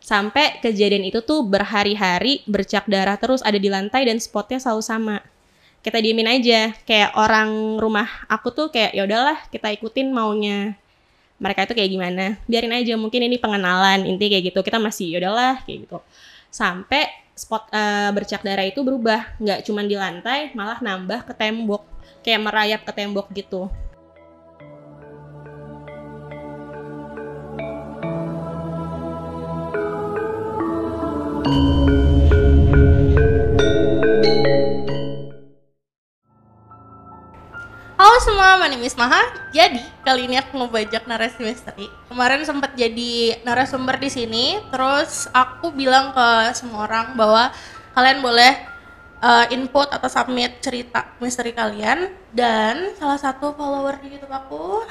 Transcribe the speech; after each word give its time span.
sampai 0.00 0.58
kejadian 0.64 1.06
itu 1.06 1.20
tuh 1.20 1.44
berhari-hari 1.44 2.42
bercak 2.48 2.88
darah 2.88 3.20
terus 3.20 3.44
ada 3.44 3.60
di 3.60 3.68
lantai 3.68 4.08
dan 4.08 4.16
spotnya 4.18 4.58
selalu 4.58 4.82
sama. 4.82 5.16
Kita 5.80 5.96
diemin 5.96 6.28
aja 6.28 6.76
kayak 6.84 7.16
orang 7.16 7.80
rumah 7.80 8.08
aku 8.28 8.52
tuh 8.52 8.66
kayak 8.68 8.92
ya 8.92 9.04
udahlah 9.08 9.38
kita 9.48 9.72
ikutin 9.76 10.12
maunya. 10.12 10.76
Mereka 11.40 11.70
itu 11.70 11.72
kayak 11.72 11.90
gimana? 11.92 12.26
Biarin 12.44 12.76
aja 12.76 13.00
mungkin 13.00 13.24
ini 13.24 13.40
pengenalan 13.40 14.04
inti 14.04 14.28
kayak 14.28 14.52
gitu. 14.52 14.60
Kita 14.60 14.76
masih 14.76 15.16
ya 15.16 15.24
udahlah 15.24 15.64
kayak 15.64 15.88
gitu. 15.88 15.98
Sampai 16.52 17.08
spot 17.32 17.72
eh, 17.72 18.12
bercak 18.12 18.44
darah 18.44 18.68
itu 18.68 18.84
berubah. 18.84 19.40
Nggak 19.40 19.64
cuman 19.64 19.84
di 19.88 19.96
lantai 19.96 20.52
malah 20.52 20.84
nambah 20.84 21.24
ke 21.24 21.32
tembok. 21.32 21.80
Kayak 22.20 22.40
merayap 22.44 22.80
ke 22.84 22.92
tembok 22.92 23.32
gitu 23.32 23.72
semua, 38.20 38.60
my 38.60 38.68
name 38.68 38.84
is 38.84 38.92
Maha. 39.00 39.32
Jadi, 39.48 39.80
kali 40.04 40.28
ini 40.28 40.36
aku 40.36 40.60
ngebajak 40.60 41.08
narasi 41.08 41.40
misteri. 41.40 41.88
Kemarin 42.12 42.44
sempat 42.44 42.76
jadi 42.76 43.40
narasumber 43.48 43.96
di 43.96 44.12
sini, 44.12 44.60
terus 44.68 45.24
aku 45.32 45.72
bilang 45.72 46.12
ke 46.12 46.52
semua 46.52 46.84
orang 46.84 47.16
bahwa 47.16 47.48
kalian 47.96 48.20
boleh 48.20 48.52
uh, 49.24 49.48
input 49.48 49.88
atau 49.88 50.04
submit 50.12 50.60
cerita 50.60 51.16
misteri 51.16 51.56
kalian 51.56 52.12
dan 52.36 52.92
salah 53.00 53.16
satu 53.16 53.56
follower 53.56 53.96
di 54.04 54.12
YouTube 54.12 54.36
aku, 54.36 54.84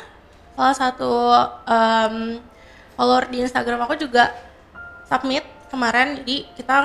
salah 0.58 0.74
satu 0.74 1.14
um, 1.70 2.42
follower 2.98 3.30
di 3.30 3.46
Instagram 3.46 3.86
aku 3.86 3.94
juga 4.10 4.34
submit 5.06 5.46
kemarin 5.70 6.26
jadi 6.26 6.50
kita 6.58 6.76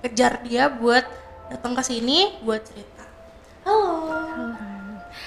kejar 0.00 0.32
dia 0.48 0.72
buat 0.72 1.04
datang 1.52 1.76
ke 1.76 1.84
sini 1.84 2.40
buat 2.40 2.64
cerita. 2.64 3.04
Halo. 3.68 4.33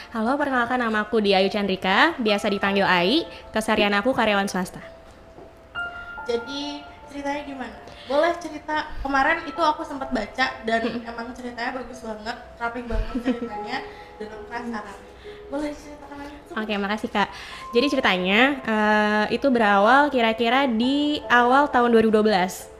Halo, 0.07 0.39
perkenalkan 0.39 0.79
nama 0.79 1.03
aku 1.03 1.19
Di 1.19 1.35
Ayu 1.35 1.51
Chandrika, 1.51 2.15
biasa 2.15 2.47
dipanggil 2.47 2.87
Ai. 2.87 3.27
Keseharian 3.51 3.91
aku 3.91 4.15
karyawan 4.15 4.47
swasta. 4.47 4.79
Jadi 6.23 6.79
ceritanya 7.11 7.43
gimana? 7.43 7.75
Boleh 8.07 8.31
cerita 8.39 8.87
kemarin 9.03 9.43
itu 9.43 9.59
aku 9.59 9.83
sempat 9.83 10.07
baca 10.15 10.63
dan 10.63 10.81
emang 11.03 11.35
ceritanya 11.35 11.75
bagus 11.75 11.99
banget, 12.07 12.37
rapi 12.55 12.87
banget 12.87 13.15
ceritanya 13.19 13.83
dan 14.23 14.27
aku 14.31 14.43
penasaran. 14.47 14.97
Boleh 15.51 15.71
ceritakan? 15.75 16.17
Oke, 16.55 16.73
makasih 16.79 17.09
Kak. 17.11 17.27
Jadi 17.75 17.85
ceritanya 17.91 18.39
eh, 18.63 19.35
itu 19.35 19.51
berawal 19.51 20.07
kira-kira 20.07 20.71
di 20.71 21.19
awal 21.27 21.67
tahun 21.67 21.91
2012. 21.91 22.23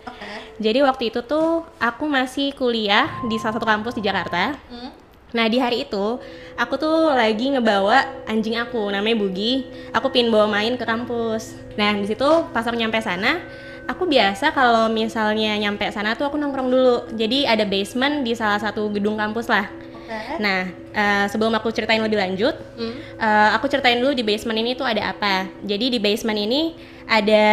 Oke. 0.07 0.31
Jadi 0.63 0.79
waktu 0.79 1.03
itu 1.11 1.19
tuh 1.27 1.67
aku 1.75 2.07
masih 2.07 2.55
kuliah 2.55 3.19
di 3.27 3.35
salah 3.35 3.59
satu 3.59 3.67
kampus 3.67 3.99
di 3.99 4.07
Jakarta. 4.07 4.55
Hmm. 4.71 5.06
Nah 5.35 5.45
di 5.51 5.59
hari 5.59 5.83
itu 5.83 6.19
aku 6.55 6.73
tuh 6.79 7.11
lagi 7.11 7.51
ngebawa 7.51 8.23
anjing 8.23 8.55
aku 8.55 8.87
namanya 8.87 9.19
Bugi. 9.19 9.67
Aku 9.91 10.07
pin 10.07 10.31
bawa 10.31 10.47
main 10.47 10.79
ke 10.79 10.85
kampus. 10.87 11.57
Nah 11.75 11.91
di 11.99 12.07
situ 12.07 12.27
pas 12.55 12.63
aku 12.63 12.79
nyampe 12.79 12.95
sana, 13.03 13.43
aku 13.87 14.07
biasa 14.07 14.55
kalau 14.55 14.87
misalnya 14.87 15.59
nyampe 15.59 15.83
sana 15.91 16.15
tuh 16.15 16.31
aku 16.31 16.39
nongkrong 16.39 16.69
dulu. 16.71 16.95
Jadi 17.11 17.43
ada 17.43 17.67
basement 17.67 18.23
di 18.23 18.31
salah 18.39 18.59
satu 18.59 18.87
gedung 18.87 19.19
kampus 19.19 19.51
lah. 19.51 19.67
Oke. 19.67 20.39
Nah 20.39 20.71
eh, 20.95 21.25
sebelum 21.27 21.51
aku 21.59 21.75
ceritain 21.75 21.99
lebih 21.99 22.17
lanjut, 22.23 22.55
Hmm. 22.79 22.95
eh, 23.19 23.49
aku 23.51 23.67
ceritain 23.67 23.99
dulu 23.99 24.15
di 24.15 24.23
basement 24.23 24.55
ini 24.55 24.79
tuh 24.79 24.87
ada 24.87 25.11
apa. 25.11 25.51
Jadi 25.59 25.91
di 25.91 25.99
basement 25.99 26.39
ini 26.39 26.71
ada 27.03 27.45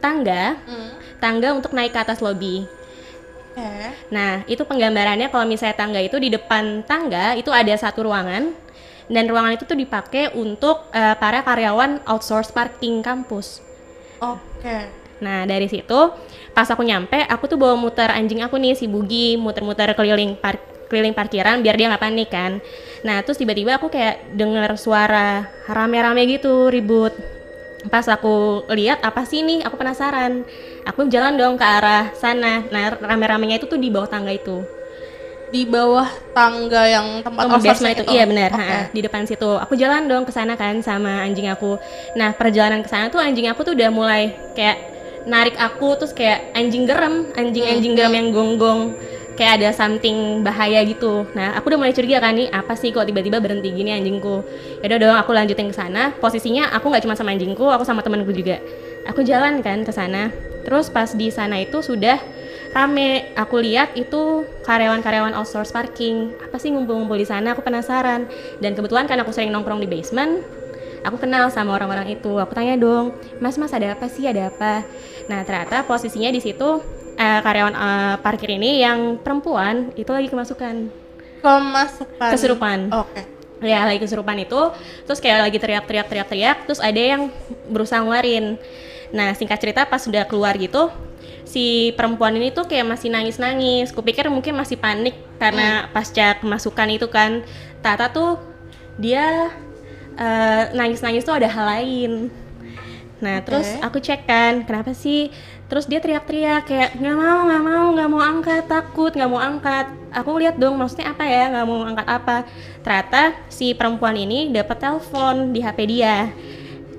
tangga, 0.00 0.56
Hmm. 0.64 0.96
tangga 1.20 1.52
untuk 1.52 1.76
naik 1.76 1.92
ke 1.92 2.00
atas 2.00 2.24
lobi. 2.24 2.64
Oke. 3.52 3.72
Nah, 4.08 4.40
itu 4.48 4.64
penggambarannya 4.64 5.28
kalau 5.28 5.44
misalnya 5.44 5.76
tangga 5.76 6.00
itu 6.00 6.16
di 6.16 6.32
depan 6.32 6.80
tangga 6.88 7.36
itu 7.36 7.52
ada 7.52 7.76
satu 7.76 8.08
ruangan 8.08 8.48
dan 9.12 9.28
ruangan 9.28 9.60
itu 9.60 9.68
tuh 9.68 9.76
dipakai 9.76 10.32
untuk 10.32 10.88
eh, 10.96 11.12
para 11.20 11.44
karyawan 11.44 12.00
outsource 12.08 12.48
parking 12.48 13.04
kampus. 13.04 13.60
Oke. 14.24 14.88
Nah, 15.20 15.44
dari 15.44 15.68
situ 15.68 16.00
pas 16.56 16.68
aku 16.68 16.80
nyampe, 16.80 17.20
aku 17.28 17.44
tuh 17.44 17.60
bawa 17.60 17.76
muter 17.76 18.08
anjing 18.08 18.40
aku 18.40 18.56
nih 18.56 18.72
si 18.72 18.88
Bugi, 18.88 19.36
muter-muter 19.36 19.92
keliling 19.92 20.34
par 20.40 20.56
keliling 20.88 21.16
parkiran 21.16 21.60
biar 21.60 21.76
dia 21.76 21.92
nggak 21.92 22.02
panik 22.02 22.28
kan. 22.32 22.60
Nah, 23.04 23.20
terus 23.20 23.36
tiba-tiba 23.36 23.76
aku 23.76 23.92
kayak 23.92 24.32
denger 24.32 24.80
suara 24.80 25.44
rame-rame 25.68 26.24
gitu 26.24 26.72
ribut. 26.72 27.12
Pas 27.90 28.06
aku 28.06 28.62
lihat 28.70 29.02
apa 29.02 29.26
sih 29.26 29.42
nih, 29.42 29.66
aku 29.66 29.74
penasaran. 29.74 30.46
Aku 30.86 31.06
jalan 31.10 31.34
dong 31.34 31.54
ke 31.58 31.64
arah 31.66 32.14
sana. 32.14 32.62
Nah, 32.70 32.94
rame-ramenya 32.94 33.58
itu 33.58 33.66
tuh 33.66 33.78
di 33.78 33.90
bawah 33.90 34.06
tangga 34.06 34.30
itu. 34.30 34.62
Di 35.52 35.68
bawah 35.68 36.08
tangga 36.32 36.88
yang 36.88 37.20
tempat 37.20 37.42
Oh, 37.44 37.60
basement 37.60 37.92
itu. 37.98 38.04
Iya 38.08 38.24
benar, 38.24 38.50
ha, 38.56 38.88
di 38.88 39.00
depan 39.04 39.28
situ. 39.28 39.50
Aku 39.60 39.76
jalan 39.76 40.08
dong 40.08 40.24
ke 40.24 40.32
sana 40.32 40.56
kan 40.56 40.80
sama 40.80 41.20
anjing 41.26 41.50
aku. 41.50 41.76
Nah, 42.16 42.32
perjalanan 42.32 42.80
ke 42.80 42.88
sana 42.88 43.12
tuh 43.12 43.20
anjing 43.20 43.50
aku 43.52 43.60
tuh 43.60 43.76
udah 43.76 43.90
mulai 43.92 44.32
kayak 44.56 44.78
narik 45.28 45.54
aku 45.58 45.94
terus 46.00 46.10
kayak 46.16 46.50
anjing 46.56 46.88
gerem, 46.88 47.30
anjing-anjing 47.36 47.94
gerem 47.94 48.14
yang 48.16 48.28
gonggong 48.34 48.96
kayak 49.34 49.62
ada 49.62 49.68
something 49.72 50.44
bahaya 50.44 50.84
gitu. 50.84 51.24
Nah, 51.32 51.56
aku 51.56 51.72
udah 51.72 51.78
mulai 51.80 51.94
curiga 51.96 52.20
kan 52.20 52.36
nih, 52.36 52.52
apa 52.52 52.76
sih 52.76 52.92
kok 52.92 53.08
tiba-tiba 53.08 53.40
berhenti 53.40 53.72
gini 53.72 53.92
anjingku. 53.92 54.44
Yaudah 54.84 54.98
dong, 55.00 55.16
aku 55.16 55.30
lanjutin 55.32 55.72
ke 55.72 55.76
sana. 55.76 56.12
Posisinya 56.16 56.72
aku 56.76 56.92
nggak 56.92 57.02
cuma 57.04 57.16
sama 57.16 57.32
anjingku, 57.32 57.64
aku 57.68 57.84
sama 57.86 58.04
temanku 58.04 58.32
juga. 58.32 58.60
Aku 59.08 59.24
jalan 59.24 59.64
kan 59.64 59.82
ke 59.82 59.92
sana. 59.92 60.30
Terus 60.62 60.92
pas 60.92 61.10
di 61.10 61.32
sana 61.32 61.58
itu 61.58 61.82
sudah 61.82 62.22
rame. 62.76 63.34
Aku 63.34 63.58
lihat 63.58 63.98
itu 63.98 64.46
karyawan-karyawan 64.62 65.34
outsource 65.34 65.74
parking. 65.74 66.36
Apa 66.38 66.60
sih 66.60 66.70
ngumpul-ngumpul 66.70 67.18
di 67.18 67.26
sana? 67.26 67.56
Aku 67.56 67.64
penasaran. 67.64 68.30
Dan 68.62 68.78
kebetulan 68.78 69.10
kan 69.10 69.18
aku 69.18 69.34
sering 69.34 69.50
nongkrong 69.50 69.82
di 69.82 69.88
basement, 69.90 70.44
aku 71.02 71.18
kenal 71.18 71.50
sama 71.50 71.74
orang-orang 71.74 72.14
itu. 72.14 72.38
Aku 72.38 72.54
tanya 72.54 72.78
dong, 72.78 73.16
Mas, 73.42 73.58
Mas 73.58 73.74
ada 73.74 73.96
apa 73.96 74.06
sih? 74.06 74.22
Ada 74.22 74.54
apa? 74.54 74.86
Nah 75.26 75.42
ternyata 75.42 75.82
posisinya 75.86 76.30
di 76.30 76.38
situ 76.38 77.01
eh, 77.16 77.40
karyawan 77.42 77.74
eh, 77.74 78.14
parkir 78.20 78.50
ini 78.56 78.80
yang 78.80 79.18
perempuan 79.20 79.90
itu 79.94 80.10
lagi 80.12 80.28
kemasukan, 80.32 80.88
Kemasukan. 81.42 82.30
kesurupan. 82.32 82.78
Oke. 82.92 83.22
Ya 83.62 83.86
lagi 83.86 84.02
kesurupan 84.02 84.42
itu, 84.42 84.58
terus 85.06 85.22
kayak 85.22 85.46
lagi 85.46 85.58
teriak-teriak 85.62 86.06
teriak-teriak, 86.10 86.56
terus 86.66 86.82
ada 86.82 86.98
yang 86.98 87.30
berusaha 87.70 88.02
ngeluarin. 88.02 88.58
Nah 89.14 89.38
singkat 89.38 89.62
cerita 89.62 89.86
pas 89.86 90.02
sudah 90.02 90.26
keluar 90.26 90.58
gitu, 90.58 90.90
si 91.46 91.94
perempuan 91.94 92.34
ini 92.34 92.50
tuh 92.50 92.66
kayak 92.66 92.90
masih 92.90 93.14
nangis-nangis. 93.14 93.94
Kupikir 93.94 94.26
mungkin 94.34 94.58
masih 94.58 94.74
panik 94.82 95.14
karena 95.38 95.86
pasca 95.94 96.42
kemasukan 96.42 96.88
itu 96.90 97.06
kan. 97.06 97.46
Tata 97.86 98.10
tuh 98.10 98.42
dia 98.98 99.54
eh, 100.18 100.62
nangis-nangis 100.74 101.22
tuh 101.22 101.38
ada 101.38 101.46
hal 101.46 101.66
lain. 101.78 102.12
Nah 103.22 103.38
Oke. 103.38 103.46
terus 103.46 103.68
aku 103.78 104.02
cek 104.02 104.26
kan, 104.26 104.66
kenapa 104.66 104.90
sih? 104.90 105.30
Terus 105.72 105.88
dia 105.88 106.04
teriak-teriak 106.04 106.68
kayak 106.68 106.90
nggak 107.00 107.16
mau, 107.16 107.48
nggak 107.48 107.62
mau, 107.64 107.86
nggak 107.96 108.10
mau 108.12 108.20
angkat, 108.20 108.62
takut, 108.68 109.08
nggak 109.08 109.30
mau 109.32 109.40
angkat. 109.40 109.88
Aku 110.12 110.36
lihat 110.36 110.60
dong, 110.60 110.76
maksudnya 110.76 111.16
apa 111.16 111.24
ya, 111.24 111.48
nggak 111.48 111.64
mau 111.64 111.80
angkat 111.80 112.06
apa? 112.12 112.36
Ternyata 112.84 113.40
si 113.48 113.72
perempuan 113.72 114.12
ini 114.12 114.52
dapat 114.52 114.76
telepon 114.76 115.56
di 115.56 115.64
HP 115.64 115.78
dia. 115.88 116.28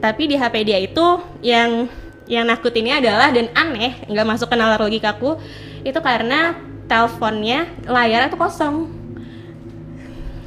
Tapi 0.01 0.25
di 0.25 0.35
HP 0.41 0.55
dia 0.65 0.81
itu 0.81 1.05
yang 1.45 1.85
yang 2.25 2.49
nakutinnya 2.49 2.97
adalah 2.97 3.29
dan 3.29 3.53
aneh, 3.53 4.09
nggak 4.09 4.25
masuk 4.25 4.49
ke 4.49 4.57
nalar 4.57 4.81
logikaku, 4.81 5.37
itu 5.85 5.99
karena 6.01 6.57
teleponnya 6.89 7.69
layarnya 7.85 8.33
tuh 8.33 8.41
kosong. 8.41 8.89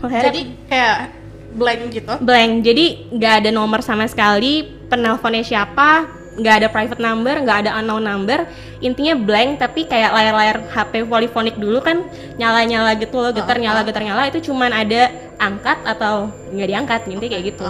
Layarnya 0.03 0.27
Jadi 0.35 0.41
kayak 0.67 0.99
blank 1.57 1.83
gitu. 1.89 2.13
blank 2.21 2.53
jadi 2.61 2.87
nggak 3.17 3.35
ada 3.41 3.51
nomor 3.55 3.81
sama 3.81 4.05
sekali 4.05 4.69
penelponnya 4.93 5.41
siapa 5.41 6.16
nggak 6.37 6.55
ada 6.63 6.69
private 6.69 7.01
number 7.01 7.35
nggak 7.41 7.59
ada 7.65 7.71
unknown 7.81 8.05
number 8.05 8.45
intinya 8.85 9.17
blank 9.17 9.57
tapi 9.57 9.89
kayak 9.89 10.13
layar-layar 10.13 10.69
HP 10.69 11.09
polyphonic 11.09 11.57
dulu 11.57 11.81
kan 11.81 12.05
nyala-nyala 12.37 12.93
gitu 13.01 13.17
loh 13.17 13.33
getar 13.33 13.57
nyala 13.57 13.81
getar 13.83 14.05
nyala 14.05 14.29
itu 14.29 14.53
cuman 14.53 14.69
ada 14.69 15.09
angkat 15.41 15.81
atau 15.85 16.29
nggak 16.53 16.69
diangkat 16.69 17.01
intinya 17.09 17.31
kayak 17.33 17.45
gitu. 17.57 17.65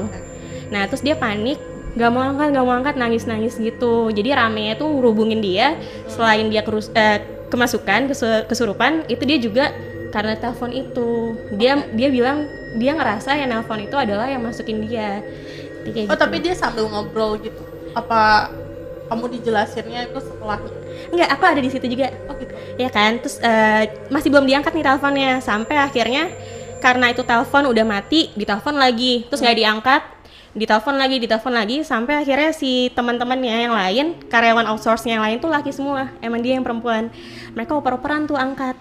nah 0.67 0.83
terus 0.91 1.03
dia 1.07 1.15
panik 1.15 1.63
nggak 1.97 2.11
mau 2.13 2.23
angkat 2.27 2.47
nggak 2.53 2.65
mau 2.67 2.75
angkat 2.77 2.95
nangis 3.01 3.25
nangis 3.25 3.57
gitu. 3.57 4.13
Jadi 4.13 4.29
ramenya 4.37 4.77
tuh 4.77 4.85
ngurubungin 4.85 5.41
dia 5.41 5.81
selain 6.13 6.53
dia 6.53 6.61
kerus 6.61 6.93
eh, 6.93 7.25
kemasukan 7.49 8.13
kesu- 8.13 8.45
kesurupan 8.45 9.09
itu 9.09 9.23
dia 9.25 9.39
juga 9.41 9.65
karena 10.13 10.37
telepon 10.37 10.77
itu. 10.77 11.33
Dia 11.57 11.81
dia 11.97 12.09
bilang 12.13 12.45
dia 12.77 12.93
ngerasa 12.93 13.33
yang 13.41 13.49
nelpon 13.49 13.81
itu 13.81 13.97
adalah 13.97 14.29
yang 14.29 14.45
masukin 14.45 14.85
dia. 14.85 15.25
Kayak 15.89 16.13
Oh 16.13 16.15
gitu. 16.19 16.21
tapi 16.21 16.37
dia 16.45 16.53
sambil 16.53 16.85
ngobrol 16.85 17.41
gitu. 17.41 17.65
Apa 17.97 18.53
kamu 19.09 19.41
dijelasinnya 19.41 20.11
itu 20.13 20.19
setelahnya? 20.21 20.71
Enggak, 21.09 21.29
aku 21.33 21.43
ada 21.47 21.61
di 21.63 21.71
situ 21.71 21.87
juga. 21.89 22.13
Oh 22.29 22.35
gitu. 22.37 22.53
ya 22.77 22.91
kan? 22.93 23.17
Terus 23.23 23.41
eh, 23.41 23.89
masih 24.13 24.29
belum 24.29 24.45
diangkat 24.45 24.77
nih 24.77 24.85
teleponnya. 24.85 25.33
Sampai 25.41 25.81
akhirnya 25.81 26.29
karena 26.85 27.09
itu 27.09 27.25
telepon 27.25 27.73
udah 27.73 27.85
mati 27.89 28.29
ditelepon 28.37 28.77
lagi. 28.77 29.25
Terus 29.33 29.41
nggak 29.41 29.59
diangkat 29.59 30.03
ditelepon 30.57 30.97
lagi 30.99 31.17
ditelepon 31.23 31.55
lagi. 31.55 31.77
Sampai 31.87 32.21
akhirnya 32.21 32.51
si 32.53 32.91
teman-temannya 32.93 33.71
yang 33.71 33.75
lain 33.75 34.07
karyawan 34.29 34.67
outsource 34.75 35.07
yang 35.09 35.23
lain 35.23 35.39
tuh 35.41 35.49
laki 35.49 35.71
semua. 35.73 36.11
Emang 36.21 36.43
dia 36.43 36.59
yang 36.59 36.67
perempuan. 36.67 37.09
Mereka 37.55 37.73
oper-operan 37.79 38.29
tuh 38.29 38.37
angkat. 38.37 38.77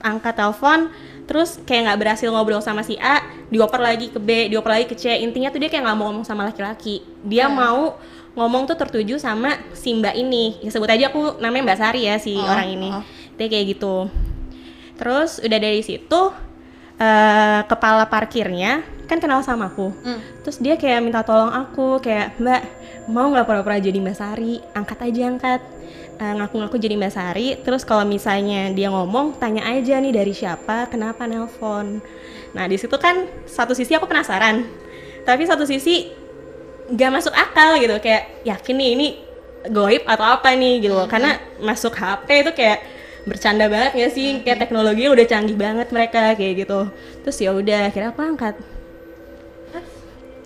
Angkat 0.00 0.32
telepon 0.32 0.88
terus 1.28 1.60
kayak 1.62 1.86
nggak 1.86 1.98
berhasil 2.02 2.26
ngobrol 2.32 2.58
sama 2.58 2.82
si 2.82 2.98
A 2.98 3.22
dioper 3.52 3.78
lagi 3.78 4.10
ke 4.10 4.18
B 4.18 4.48
dioper 4.50 4.72
lagi 4.76 4.86
ke 4.88 4.96
C. 4.96 5.12
Intinya 5.20 5.52
tuh 5.52 5.60
dia 5.60 5.68
kayak 5.68 5.84
nggak 5.86 5.96
mau 5.96 6.08
ngomong 6.12 6.24
sama 6.24 6.44
laki-laki. 6.48 7.04
Dia 7.24 7.46
Hmm. 7.46 7.56
mau 7.56 7.80
ngomong 8.40 8.64
tuh 8.64 8.74
tertuju 8.74 9.20
sama 9.20 9.52
si 9.76 9.92
mbak 9.92 10.16
ini. 10.16 10.56
Ya 10.64 10.72
sebut 10.72 10.88
aja 10.88 11.12
aku 11.12 11.36
namanya 11.38 11.68
mbak 11.68 11.78
Sari 11.78 12.08
ya 12.08 12.16
si 12.16 12.32
Oh, 12.34 12.42
orang 12.42 12.68
ini. 12.72 12.88
oh. 12.88 13.04
dia 13.36 13.46
kayak 13.46 13.76
gitu. 13.76 14.08
Terus 14.96 15.40
udah 15.40 15.58
dari 15.60 15.80
situ 15.80 16.20
eh, 16.96 17.60
kepala 17.64 18.08
parkirnya 18.08 18.80
kan 19.04 19.18
kenal 19.18 19.42
sama 19.42 19.66
aku. 19.68 19.90
Hmm. 20.00 20.20
terus 20.40 20.56
dia 20.56 20.78
kayak 20.78 21.02
minta 21.02 21.20
tolong 21.20 21.50
aku 21.50 21.98
kayak 21.98 22.38
mbak 22.38 22.62
mau 23.10 23.26
nggak 23.26 23.44
pura-pura 23.44 23.76
jadi 23.76 23.98
mbak 23.98 24.16
Sari? 24.16 24.62
Angkat 24.72 24.98
aja 25.04 25.22
angkat. 25.26 25.60
Eh, 26.16 26.34
ngaku-ngaku 26.36 26.76
jadi 26.76 26.94
mbak 26.96 27.12
Sari. 27.12 27.60
Terus 27.60 27.82
kalau 27.82 28.04
misalnya 28.04 28.70
dia 28.70 28.88
ngomong 28.88 29.36
tanya 29.36 29.66
aja 29.66 29.98
nih 29.98 30.12
dari 30.12 30.32
siapa 30.32 30.86
kenapa 30.86 31.24
nelpon. 31.24 32.00
Nah 32.52 32.64
di 32.64 32.76
situ 32.76 32.94
kan 32.96 33.24
satu 33.44 33.72
sisi 33.72 33.92
aku 33.92 34.04
penasaran 34.04 34.64
tapi 35.20 35.44
satu 35.44 35.68
sisi 35.68 36.08
nggak 36.90 37.10
masuk 37.10 37.34
akal 37.34 37.78
gitu. 37.78 37.96
Kayak 38.02 38.22
yakin 38.44 38.74
nih 38.76 38.90
ini 38.98 39.08
goib 39.68 40.02
atau 40.04 40.24
apa 40.24 40.52
nih 40.56 40.84
gitu. 40.84 40.94
Loh 40.96 41.06
karena 41.06 41.38
masuk 41.60 41.94
HP 41.94 42.28
itu 42.46 42.52
kayak 42.56 42.78
bercanda 43.28 43.66
banget 43.68 43.92
ya 43.96 44.08
sih? 44.08 44.40
Kayak 44.42 44.68
teknologinya 44.68 45.10
udah 45.12 45.26
canggih 45.28 45.56
banget 45.56 45.88
mereka 45.92 46.34
kayak 46.34 46.66
gitu. 46.66 46.88
Terus 47.26 47.36
ya 47.38 47.50
udah 47.52 47.80
akhirnya 47.92 48.10
aku 48.10 48.20
angkat. 48.24 48.54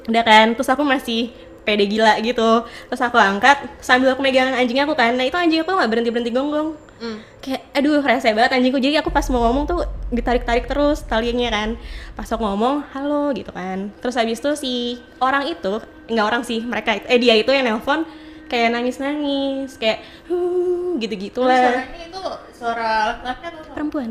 Udah 0.04 0.22
kan? 0.22 0.52
Terus 0.52 0.68
aku 0.68 0.82
masih 0.84 1.32
pede 1.64 1.88
gila 1.88 2.20
gitu. 2.20 2.68
Terus 2.92 3.00
aku 3.00 3.16
angkat 3.16 3.64
sambil 3.80 4.12
aku 4.12 4.20
megang 4.20 4.52
anjing 4.52 4.78
aku 4.84 4.92
kan. 4.92 5.16
Nah 5.16 5.24
itu 5.24 5.36
anjing 5.38 5.64
aku 5.64 5.72
nggak 5.72 5.90
berhenti 5.90 6.10
berhenti 6.12 6.32
gonggong. 6.34 6.70
Hmm. 6.94 7.18
kayak 7.42 7.74
aduh 7.74 8.00
rese 8.00 8.30
banget 8.32 8.54
anjingku. 8.54 8.78
Jadi 8.78 8.96
aku 9.02 9.10
pas 9.10 9.26
mau 9.28 9.44
ngomong 9.50 9.64
tuh 9.66 9.80
ditarik-tarik 10.14 10.70
terus 10.70 11.02
talinya 11.04 11.50
kan. 11.50 11.76
Pas 12.14 12.28
aku 12.30 12.40
ngomong 12.44 12.86
halo 12.94 13.34
gitu 13.34 13.50
kan. 13.50 13.90
Terus 13.98 14.14
habis 14.14 14.38
itu 14.38 14.50
si 14.54 14.74
orang 15.18 15.50
itu 15.50 15.82
nggak 16.08 16.26
orang 16.26 16.42
sih 16.44 16.60
mereka 16.60 17.00
eh 17.00 17.18
dia 17.20 17.34
itu 17.36 17.48
yang 17.48 17.64
nelpon 17.64 18.04
kayak 18.48 18.76
nangis-nangis 18.76 19.80
kayak 19.80 20.04
huh 20.28 21.00
gitu 21.00 21.14
gitulah 21.16 21.56
suaranya 21.58 22.04
itu 22.06 22.22
suara 22.54 22.90
laki-laki 23.20 23.44
atau 23.50 23.72
perempuan? 23.74 24.10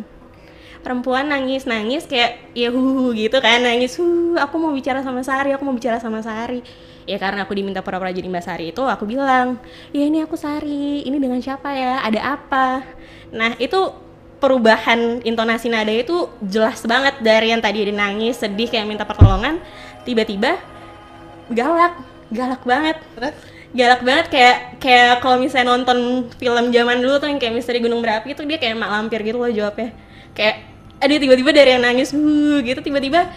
Perempuan. 0.83 1.31
Nangis 1.31 1.63
nangis 1.63 2.03
kayak 2.03 2.51
ya 2.51 2.67
hu 2.67 3.15
gitu 3.15 3.39
kan 3.39 3.63
nangis 3.63 3.95
hu 3.95 4.35
aku 4.35 4.55
mau 4.59 4.75
bicara 4.75 4.99
sama 4.99 5.23
Sari 5.23 5.55
aku 5.55 5.63
mau 5.63 5.71
bicara 5.71 5.97
sama 5.97 6.19
Sari. 6.19 6.59
Ya 7.07 7.15
karena 7.19 7.47
aku 7.47 7.55
diminta 7.55 7.79
pura-pura 7.79 8.11
jadi 8.11 8.27
Mbak 8.27 8.43
Sari 8.43 8.65
itu 8.75 8.83
aku 8.83 9.07
bilang 9.07 9.59
ya 9.95 10.03
ini 10.03 10.19
aku 10.19 10.35
Sari 10.35 11.07
ini 11.07 11.17
dengan 11.23 11.39
siapa 11.39 11.71
ya 11.71 12.03
ada 12.03 12.35
apa? 12.35 12.83
Nah 13.31 13.55
itu 13.63 13.95
perubahan 14.43 15.23
intonasi 15.23 15.71
nada 15.71 15.91
itu 15.95 16.27
jelas 16.43 16.83
banget 16.83 17.15
dari 17.23 17.55
yang 17.55 17.63
tadi 17.63 17.87
dia 17.87 17.95
nangis 17.95 18.43
sedih 18.43 18.67
kayak 18.67 18.83
minta 18.83 19.07
pertolongan 19.07 19.63
tiba-tiba 20.03 20.59
galak 21.51 21.99
galak 22.31 22.61
banget. 22.63 22.97
Terus? 23.17 23.35
galak 23.73 24.05
banget 24.05 24.25
kayak 24.29 24.57
kayak 24.77 25.13
kalau 25.25 25.41
misalnya 25.41 25.73
nonton 25.73 26.29
film 26.37 26.69
zaman 26.69 27.01
dulu 27.01 27.17
tuh 27.17 27.25
yang 27.25 27.41
kayak 27.41 27.57
misteri 27.57 27.81
gunung 27.81 28.05
berapi 28.05 28.37
itu 28.37 28.45
dia 28.45 28.61
kayak 28.61 28.77
mak 28.77 28.89
lampir 28.93 29.25
gitu 29.25 29.41
loh 29.41 29.49
jawabnya. 29.49 29.89
Kayak 30.37 30.69
ada 31.01 31.13
tiba-tiba 31.17 31.49
dari 31.51 31.69
yang 31.73 31.83
nangis 31.83 32.13
"Huh," 32.13 32.61
gitu 32.61 32.79
tiba-tiba 32.85 33.33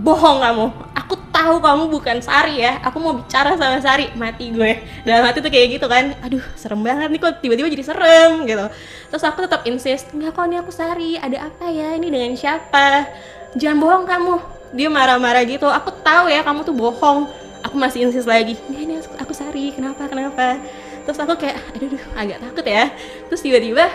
bohong 0.00 0.40
kamu. 0.40 0.66
Aku 1.04 1.14
tahu 1.28 1.60
kamu 1.60 1.84
bukan 1.92 2.16
Sari 2.24 2.64
ya. 2.64 2.80
Aku 2.80 2.96
mau 2.96 3.20
bicara 3.20 3.60
sama 3.60 3.78
Sari. 3.84 4.08
Mati 4.16 4.48
gue. 4.56 4.80
Dalam 5.04 5.28
hati 5.28 5.44
tuh 5.44 5.52
kayak 5.52 5.76
gitu 5.76 5.86
kan. 5.86 6.16
Aduh 6.24 6.42
serem 6.56 6.80
banget 6.80 7.12
nih 7.12 7.20
kok 7.20 7.44
tiba-tiba 7.44 7.68
jadi 7.68 7.84
serem 7.84 8.48
gitu. 8.48 8.66
Terus 9.12 9.24
aku 9.28 9.44
tetap 9.44 9.68
insist 9.68 10.08
enggak 10.16 10.32
kok 10.32 10.48
ini 10.48 10.56
aku 10.64 10.72
Sari. 10.72 11.20
Ada 11.20 11.52
apa 11.52 11.68
ya? 11.68 11.92
Ini 12.00 12.08
dengan 12.08 12.32
siapa? 12.32 13.04
Jangan 13.52 13.76
bohong 13.84 14.04
kamu 14.08 14.57
dia 14.72 14.88
marah-marah 14.92 15.44
gitu 15.48 15.64
aku 15.68 15.92
tahu 16.04 16.28
ya 16.28 16.44
kamu 16.44 16.64
tuh 16.64 16.76
bohong. 16.76 17.28
Aku 17.66 17.74
masih 17.74 18.06
insist 18.06 18.30
lagi 18.30 18.54
"Nggak, 18.70 18.82
ini 18.86 18.94
aku, 19.02 19.14
aku 19.18 19.32
Sari 19.34 19.74
kenapa 19.74 20.06
kenapa? 20.06 20.62
Terus 21.02 21.18
aku 21.18 21.34
kayak 21.40 21.58
aduh, 21.74 21.88
aduh 21.90 22.02
agak 22.14 22.38
takut 22.44 22.66
ya. 22.68 22.84
Terus 23.26 23.40
tiba-tiba 23.42 23.90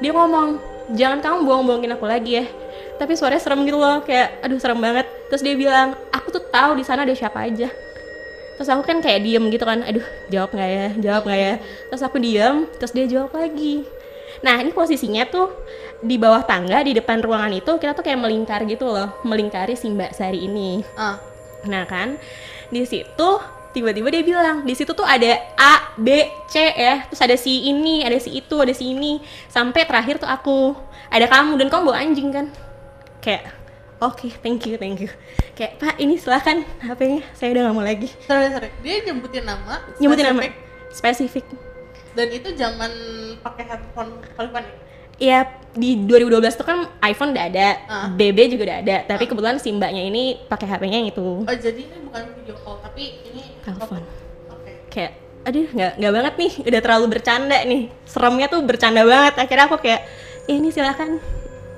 dia 0.00 0.10
ngomong 0.10 0.58
jangan 0.96 1.18
kamu 1.20 1.38
bohong-bohongin 1.44 1.92
aku 1.94 2.06
lagi 2.08 2.40
ya. 2.40 2.44
Tapi 2.96 3.12
suaranya 3.18 3.42
serem 3.42 3.66
gitu 3.66 3.76
loh 3.76 4.00
kayak 4.06 4.40
aduh 4.40 4.56
serem 4.56 4.80
banget. 4.80 5.06
Terus 5.28 5.42
dia 5.44 5.54
bilang 5.58 5.98
aku 6.14 6.32
tuh 6.32 6.44
tahu 6.48 6.78
di 6.78 6.84
sana 6.86 7.04
ada 7.04 7.12
siapa 7.12 7.44
aja. 7.44 7.68
Terus 8.54 8.68
aku 8.70 8.86
kan 8.86 9.02
kayak 9.02 9.20
diem 9.26 9.44
gitu 9.50 9.66
kan 9.66 9.82
aduh 9.82 10.06
jawab 10.30 10.54
nggak 10.54 10.70
ya 10.70 10.86
jawab 11.02 11.22
nggak 11.28 11.40
ya? 11.42 11.54
Terus 11.90 12.02
aku 12.06 12.16
diem 12.22 12.56
terus 12.80 12.92
dia 12.94 13.04
jawab 13.10 13.34
lagi 13.34 13.84
nah 14.42 14.58
ini 14.58 14.74
posisinya 14.74 15.28
tuh 15.30 15.52
di 16.02 16.18
bawah 16.18 16.42
tangga 16.42 16.82
di 16.82 16.96
depan 16.96 17.22
ruangan 17.22 17.52
itu 17.54 17.78
kita 17.78 17.94
tuh 17.94 18.02
kayak 18.02 18.18
melingkar 18.18 18.66
gitu 18.66 18.90
loh 18.90 19.14
melingkari 19.22 19.78
si 19.78 19.92
mbak 19.92 20.16
Sari 20.16 20.48
ini 20.48 20.82
Ah. 20.98 21.20
Nah 21.64 21.84
kan 21.88 22.20
di 22.68 22.84
situ 22.84 23.30
tiba-tiba 23.74 24.08
dia 24.12 24.22
bilang 24.22 24.62
di 24.62 24.72
situ 24.78 24.94
tuh 24.94 25.02
ada 25.02 25.34
A, 25.58 25.96
B, 25.98 26.30
C 26.46 26.62
ya, 26.62 27.02
terus 27.10 27.18
ada 27.18 27.34
si 27.34 27.66
ini, 27.66 28.06
ada 28.06 28.14
si 28.22 28.30
itu, 28.38 28.54
ada 28.62 28.70
si 28.70 28.94
ini, 28.94 29.18
sampai 29.50 29.82
terakhir 29.82 30.22
tuh 30.22 30.30
aku 30.30 30.78
ada 31.10 31.26
kamu 31.26 31.58
dan 31.58 31.66
kamu 31.66 31.90
bawa 31.90 31.98
anjing 31.98 32.30
kan? 32.30 32.46
Kayak 33.18 33.50
oke 33.98 34.30
thank 34.46 34.62
you 34.70 34.78
thank 34.78 35.02
you. 35.02 35.10
Kayak 35.58 35.82
pak 35.82 35.98
ini 35.98 36.14
silahkan 36.14 36.62
HP-nya 36.86 37.26
saya 37.34 37.50
udah 37.50 37.62
nggak 37.66 37.74
mau 37.74 37.82
lagi. 37.82 38.08
Sorry, 38.22 38.46
sorry. 38.54 38.70
Dia 38.86 39.10
nyebutin 39.10 39.42
nama. 39.42 39.82
Nyebutin 39.98 40.24
nama 40.30 40.42
spesifik, 40.94 41.42
spesifik. 41.42 41.46
Dan 42.14 42.30
itu 42.30 42.48
zaman 42.54 42.90
pakai 43.38 43.64
handphone 43.66 44.10
telepon 44.32 44.62
ya? 44.62 44.74
Ya 45.14 45.38
di 45.70 45.94
2012 46.00 46.54
tuh 46.54 46.62
kan 46.62 46.90
iPhone 47.00 47.30
udah 47.30 47.44
ada, 47.44 47.68
Ah. 47.86 48.06
BB 48.08 48.50
juga 48.50 48.66
udah 48.66 48.78
ada, 48.80 48.96
tapi 49.04 49.26
kebetulan 49.26 49.58
si 49.58 49.70
mbaknya 49.70 50.02
ini 50.02 50.42
pakai 50.44 50.66
HP-nya 50.68 50.96
yang 50.96 51.08
itu 51.08 51.22
Oh, 51.40 51.56
jadi 51.56 51.80
ini 51.80 51.98
bukan 52.02 52.22
video 52.34 52.54
call, 52.56 52.78
tapi 52.80 53.22
ini 53.24 53.42
telepon. 53.60 54.02
Oke. 54.50 54.72
kayak 54.88 55.12
aduh 55.44 55.66
nggak 55.68 55.92
nggak 55.98 56.12
banget 56.14 56.34
nih 56.36 56.52
udah 56.64 56.80
terlalu 56.80 57.06
bercanda 57.10 57.58
nih 57.62 57.82
seremnya 58.02 58.48
tuh 58.48 58.64
bercanda 58.64 59.04
banget 59.04 59.34
akhirnya 59.36 59.68
aku 59.68 59.76
kayak 59.76 60.00
"Ya, 60.46 60.54
ini 60.56 60.72
silakan 60.72 61.20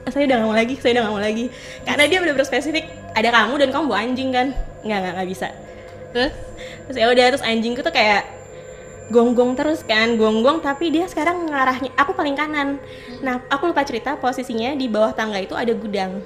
saya 0.06 0.22
udah 0.22 0.36
nggak 0.38 0.46
mau 0.46 0.54
lagi 0.54 0.74
saya 0.78 0.90
udah 0.94 1.02
nggak 1.02 1.14
mau 1.16 1.24
lagi 1.24 1.44
karena 1.82 2.02
dia 2.06 2.18
bener-bener 2.22 2.46
spesifik 2.46 2.86
ada 3.10 3.26
kamu 3.26 3.58
dan 3.58 3.68
kamu 3.68 3.84
bawa 3.90 3.98
anjing 4.00 4.30
kan 4.30 4.54
nggak 4.80 4.98
nggak 5.02 5.12
nggak 5.18 5.28
bisa 5.28 5.48
Terus? 6.14 6.32
terus 6.86 6.96
ya 6.96 7.06
udah 7.10 7.24
terus 7.26 7.42
anjingku 7.42 7.82
tuh 7.82 7.90
kayak 7.90 8.22
gonggong 9.06 9.54
terus 9.54 9.86
kan 9.86 10.18
gonggong 10.18 10.58
tapi 10.58 10.90
dia 10.90 11.06
sekarang 11.06 11.46
ngarahnya 11.46 11.94
aku 11.94 12.12
paling 12.14 12.34
kanan. 12.34 12.82
Nah 13.22 13.42
aku 13.46 13.70
lupa 13.70 13.86
cerita 13.86 14.18
posisinya 14.18 14.74
di 14.74 14.90
bawah 14.90 15.14
tangga 15.14 15.38
itu 15.38 15.54
ada 15.54 15.70
gudang. 15.72 16.22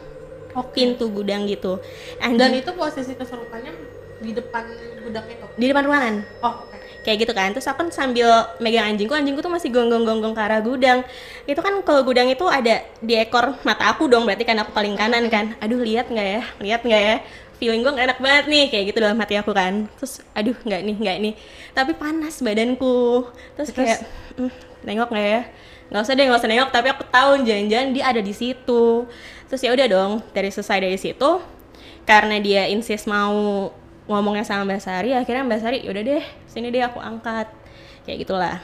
Pintu 0.75 1.07
gudang 1.13 1.47
gitu. 1.47 1.79
Dan 2.19 2.41
anjing 2.41 2.65
itu 2.65 2.73
posisi 2.75 3.13
kesurupannya 3.15 3.73
di 4.21 4.33
depan 4.37 4.65
gudang 5.01 5.25
itu? 5.29 5.47
di 5.57 5.67
depan 5.69 5.85
ruangan. 5.89 6.15
Oh, 6.45 6.65
oke. 6.69 6.77
kayak 7.01 7.17
gitu 7.25 7.33
kan. 7.33 7.53
Terus 7.57 7.69
aku 7.69 7.85
kan 7.85 7.89
sambil 7.93 8.29
megang 8.61 8.93
anjingku 8.93 9.13
anjingku 9.17 9.41
tuh 9.41 9.53
masih 9.53 9.73
gonggong-gonggong 9.73 10.37
ke 10.37 10.41
arah 10.41 10.61
gudang. 10.61 11.05
Itu 11.45 11.61
kan 11.65 11.81
kalau 11.85 12.05
gudang 12.05 12.29
itu 12.29 12.45
ada 12.49 12.85
di 13.01 13.15
ekor 13.17 13.57
mata 13.65 13.93
aku 13.93 14.09
dong 14.09 14.29
berarti 14.29 14.45
kan 14.45 14.57
aku 14.61 14.73
paling 14.73 14.97
kanan 14.97 15.29
kan. 15.29 15.57
Aduh 15.61 15.81
lihat 15.81 16.09
nggak 16.09 16.27
ya? 16.27 16.43
Lihat 16.61 16.81
nggak 16.85 17.03
ya 17.03 17.17
feeling 17.61 17.85
gue 17.85 17.93
nggak 17.93 18.07
enak 18.09 18.19
banget 18.25 18.45
nih 18.49 18.65
kayak 18.73 18.85
gitu 18.91 18.99
dalam 19.05 19.21
hati 19.21 19.37
aku 19.37 19.53
kan. 19.53 19.85
Terus 20.01 20.25
aduh 20.33 20.57
nggak 20.65 20.81
nih 20.81 20.97
nggak 20.97 21.17
nih. 21.21 21.35
Tapi 21.77 21.93
panas 21.95 22.41
badanku. 22.41 23.29
Terus 23.55 23.69
Terus? 23.71 23.77
kayak 23.77 23.99
"Hmm, 24.41 24.51
nengok 24.89 25.09
nggak 25.13 25.27
ya? 25.29 25.43
Nggak 25.93 26.03
usah 26.03 26.15
deh 26.17 26.25
nggak 26.25 26.41
usah 26.41 26.51
nengok 26.51 26.71
tapi 26.73 26.89
aku 26.89 27.05
tahu 27.05 27.31
jangan-jangan 27.45 27.89
dia 27.93 28.05
ada 28.09 28.21
di 28.25 28.33
situ. 28.33 29.05
Terus 29.53 29.61
ya 29.61 29.71
udah 29.77 29.87
dong 29.87 30.13
dari 30.33 30.49
selesai 30.49 30.79
dari 30.81 30.97
situ 30.97 31.31
karena 32.09 32.41
dia 32.41 32.65
insist 32.73 33.05
mau 33.05 33.69
ngomongnya 34.09 34.43
sama 34.43 34.65
Mbak 34.67 34.81
Sari 34.83 35.11
akhirnya 35.15 35.45
Mbak 35.47 35.61
Sari 35.61 35.79
yaudah 35.85 36.03
deh 36.03 36.25
sini 36.49 36.73
deh 36.73 36.81
aku 36.81 36.97
angkat. 36.97 37.47
Kayak 38.09 38.25
gitulah. 38.25 38.57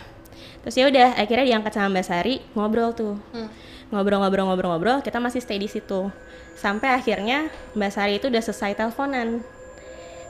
Terus 0.64 0.74
ya 0.80 0.84
udah 0.88 1.08
akhirnya 1.20 1.44
diangkat 1.52 1.72
sama 1.76 2.00
Mbak 2.00 2.06
Sari 2.08 2.34
ngobrol 2.56 2.96
tuh. 2.96 3.14
Hmm. 3.30 3.52
ngobrol-ngobrol-ngobrol-ngobrol 3.86 4.98
kita 4.98 5.22
masih 5.22 5.38
stay 5.38 5.62
di 5.62 5.70
situ 5.70 6.10
sampai 6.56 6.96
akhirnya 6.96 7.52
Mbak 7.76 7.90
Sari 7.92 8.18
itu 8.18 8.32
udah 8.32 8.42
selesai 8.42 8.74
teleponan. 8.74 9.44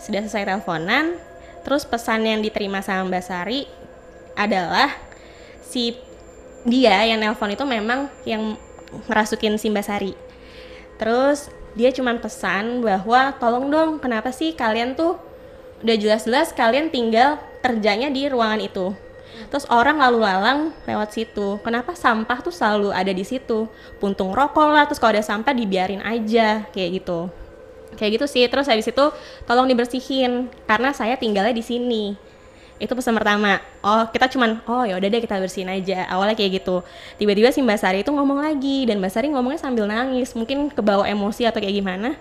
Sudah 0.02 0.20
selesai 0.26 0.44
teleponan 0.44 1.16
terus 1.62 1.82
pesan 1.82 2.22
yang 2.22 2.42
diterima 2.42 2.82
sama 2.82 3.08
Mbak 3.10 3.24
Sari 3.24 3.66
adalah 4.36 4.92
si 5.64 5.96
dia 6.66 7.02
yang 7.06 7.22
nelpon 7.22 7.54
itu 7.54 7.62
memang 7.62 8.10
yang 8.26 8.58
ngerasukin 9.06 9.56
si 9.56 9.70
Mbak 9.70 9.86
Sari. 9.86 10.12
Terus 10.98 11.48
dia 11.78 11.94
cuman 11.94 12.18
pesan 12.18 12.82
bahwa 12.82 13.34
tolong 13.36 13.70
dong 13.70 13.90
kenapa 14.02 14.34
sih 14.34 14.52
kalian 14.56 14.98
tuh 14.98 15.20
udah 15.84 15.96
jelas-jelas 15.96 16.56
kalian 16.56 16.88
tinggal 16.88 17.36
kerjanya 17.60 18.08
di 18.08 18.26
ruangan 18.32 18.64
itu 18.64 18.96
terus 19.48 19.66
orang 19.70 19.98
lalu 19.98 20.22
lalang 20.22 20.70
lewat 20.84 21.14
situ. 21.14 21.58
Kenapa 21.62 21.94
sampah 21.94 22.38
tuh 22.42 22.54
selalu 22.54 22.92
ada 22.92 23.10
di 23.10 23.24
situ? 23.24 23.70
Puntung 23.98 24.34
rokok 24.34 24.68
lah 24.70 24.84
terus 24.86 25.00
kalau 25.00 25.16
ada 25.16 25.24
sampah 25.24 25.54
dibiarin 25.54 26.02
aja 26.02 26.66
kayak 26.70 27.02
gitu. 27.02 27.30
Kayak 27.96 28.20
gitu 28.20 28.26
sih. 28.28 28.44
Terus 28.46 28.66
habis 28.68 28.86
itu 28.86 29.04
tolong 29.48 29.66
dibersihin 29.66 30.52
karena 30.68 30.92
saya 30.92 31.16
tinggalnya 31.16 31.54
di 31.56 31.64
sini. 31.64 32.04
Itu 32.76 32.92
pesan 32.92 33.16
pertama. 33.16 33.56
Oh 33.80 34.04
kita 34.12 34.28
cuman 34.28 34.60
oh 34.68 34.84
ya 34.84 35.00
udah 35.00 35.08
deh 35.08 35.22
kita 35.24 35.40
bersihin 35.40 35.72
aja. 35.72 36.04
Awalnya 36.12 36.36
kayak 36.36 36.60
gitu. 36.60 36.84
Tiba-tiba 37.16 37.48
si 37.54 37.64
mbak 37.64 37.80
Sari 37.80 38.04
itu 38.04 38.12
ngomong 38.12 38.44
lagi 38.44 38.84
dan 38.84 39.00
mbak 39.00 39.12
Sari 39.14 39.32
ngomongnya 39.32 39.60
sambil 39.62 39.88
nangis. 39.88 40.36
Mungkin 40.36 40.74
kebawa 40.74 41.08
emosi 41.08 41.48
atau 41.48 41.62
kayak 41.62 41.72
gimana. 41.72 42.18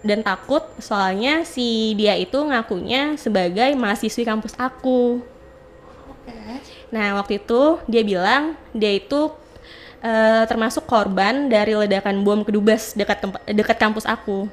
Dan 0.00 0.24
takut 0.24 0.64
soalnya 0.80 1.44
si 1.44 1.92
dia 1.96 2.16
itu 2.16 2.36
ngakunya 2.40 3.20
sebagai 3.20 3.72
mahasiswi 3.76 4.24
kampus 4.24 4.56
aku 4.56 5.20
Nah, 6.90 7.20
waktu 7.22 7.38
itu 7.38 7.78
dia 7.86 8.02
bilang 8.02 8.58
dia 8.74 8.92
itu 8.98 9.30
eh, 10.02 10.44
termasuk 10.50 10.84
korban 10.84 11.46
dari 11.46 11.76
ledakan 11.76 12.26
bom 12.26 12.42
kedubes 12.42 12.98
dekat 12.98 13.22
tempat 13.22 13.40
dekat 13.46 13.76
kampus 13.78 14.04
aku. 14.04 14.50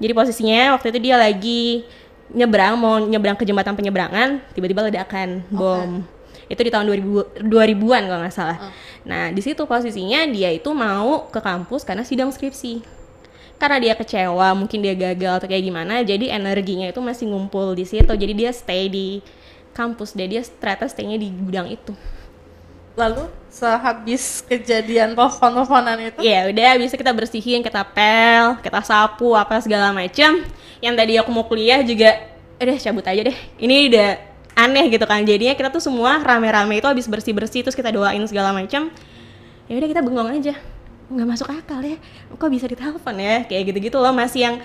Jadi 0.00 0.12
posisinya 0.16 0.78
waktu 0.78 0.96
itu 0.96 0.98
dia 1.10 1.16
lagi 1.20 1.84
nyebrang 2.30 2.78
mau 2.78 2.96
nyebrang 3.02 3.36
ke 3.36 3.44
jembatan 3.44 3.74
penyeberangan, 3.74 4.40
tiba-tiba 4.54 4.86
ledakan 4.86 5.42
bom. 5.50 6.00
Itu 6.50 6.62
di 6.66 6.70
tahun 6.70 6.86
2000 6.88 7.46
2000-an 7.46 8.02
kalau 8.06 8.20
nggak 8.22 8.34
salah. 8.34 8.58
Nah, 9.06 9.30
di 9.30 9.42
situ 9.42 9.62
posisinya 9.66 10.26
dia 10.30 10.50
itu 10.50 10.70
mau 10.74 11.30
ke 11.30 11.38
kampus 11.42 11.82
karena 11.86 12.02
sidang 12.02 12.30
skripsi. 12.30 12.82
Karena 13.60 13.76
dia 13.76 13.92
kecewa, 13.92 14.56
mungkin 14.56 14.80
dia 14.80 14.96
gagal 14.96 15.44
atau 15.44 15.48
kayak 15.50 15.68
gimana, 15.68 16.00
jadi 16.00 16.32
energinya 16.32 16.88
itu 16.88 16.96
masih 17.04 17.28
ngumpul 17.28 17.76
di 17.76 17.84
situ. 17.84 18.08
Jadi 18.08 18.32
dia 18.32 18.50
stay 18.56 18.88
di 18.88 19.20
kampus 19.72 20.12
deh 20.16 20.26
dia 20.26 20.42
ternyata 20.42 20.86
stay-nya 20.90 21.16
di 21.16 21.30
gudang 21.30 21.70
itu. 21.70 21.94
Lalu 22.98 23.30
sehabis 23.48 24.42
kejadian 24.44 25.14
telepon-teleponan 25.14 25.96
itu, 26.10 26.18
Ya 26.20 26.46
udah 26.50 26.70
bisa 26.76 26.94
kita 26.98 27.14
bersihin, 27.14 27.62
kita 27.62 27.86
pel, 27.86 28.58
kita 28.60 28.82
sapu 28.82 29.32
apa 29.38 29.56
segala 29.62 29.94
macam. 29.94 30.42
Yang 30.82 30.94
tadi 30.98 31.12
aku 31.16 31.30
mau 31.30 31.46
kuliah 31.46 31.80
juga, 31.86 32.18
udah 32.58 32.76
cabut 32.76 33.04
aja 33.06 33.22
deh. 33.30 33.38
Ini 33.62 33.76
udah 33.88 34.08
aneh 34.58 34.84
gitu 34.92 35.06
kan. 35.06 35.22
Jadinya 35.24 35.54
kita 35.56 35.70
tuh 35.72 35.80
semua 35.80 36.20
rame-rame 36.20 36.82
itu 36.82 36.88
habis 36.88 37.06
bersih-bersih 37.08 37.64
terus 37.64 37.78
kita 37.78 37.88
doain 37.94 38.20
segala 38.28 38.52
macam. 38.52 38.92
Ya 39.70 39.74
udah 39.78 39.88
kita 39.88 40.02
bengong 40.02 40.30
aja. 40.34 40.54
Nggak 41.10 41.26
masuk 41.26 41.48
akal 41.50 41.80
ya. 41.82 41.96
Kok 42.34 42.50
bisa 42.50 42.66
ditelepon 42.66 43.16
ya? 43.16 43.46
Kayak 43.46 43.72
gitu-gitu 43.72 43.96
loh 44.02 44.12
masih 44.12 44.40
yang 44.50 44.56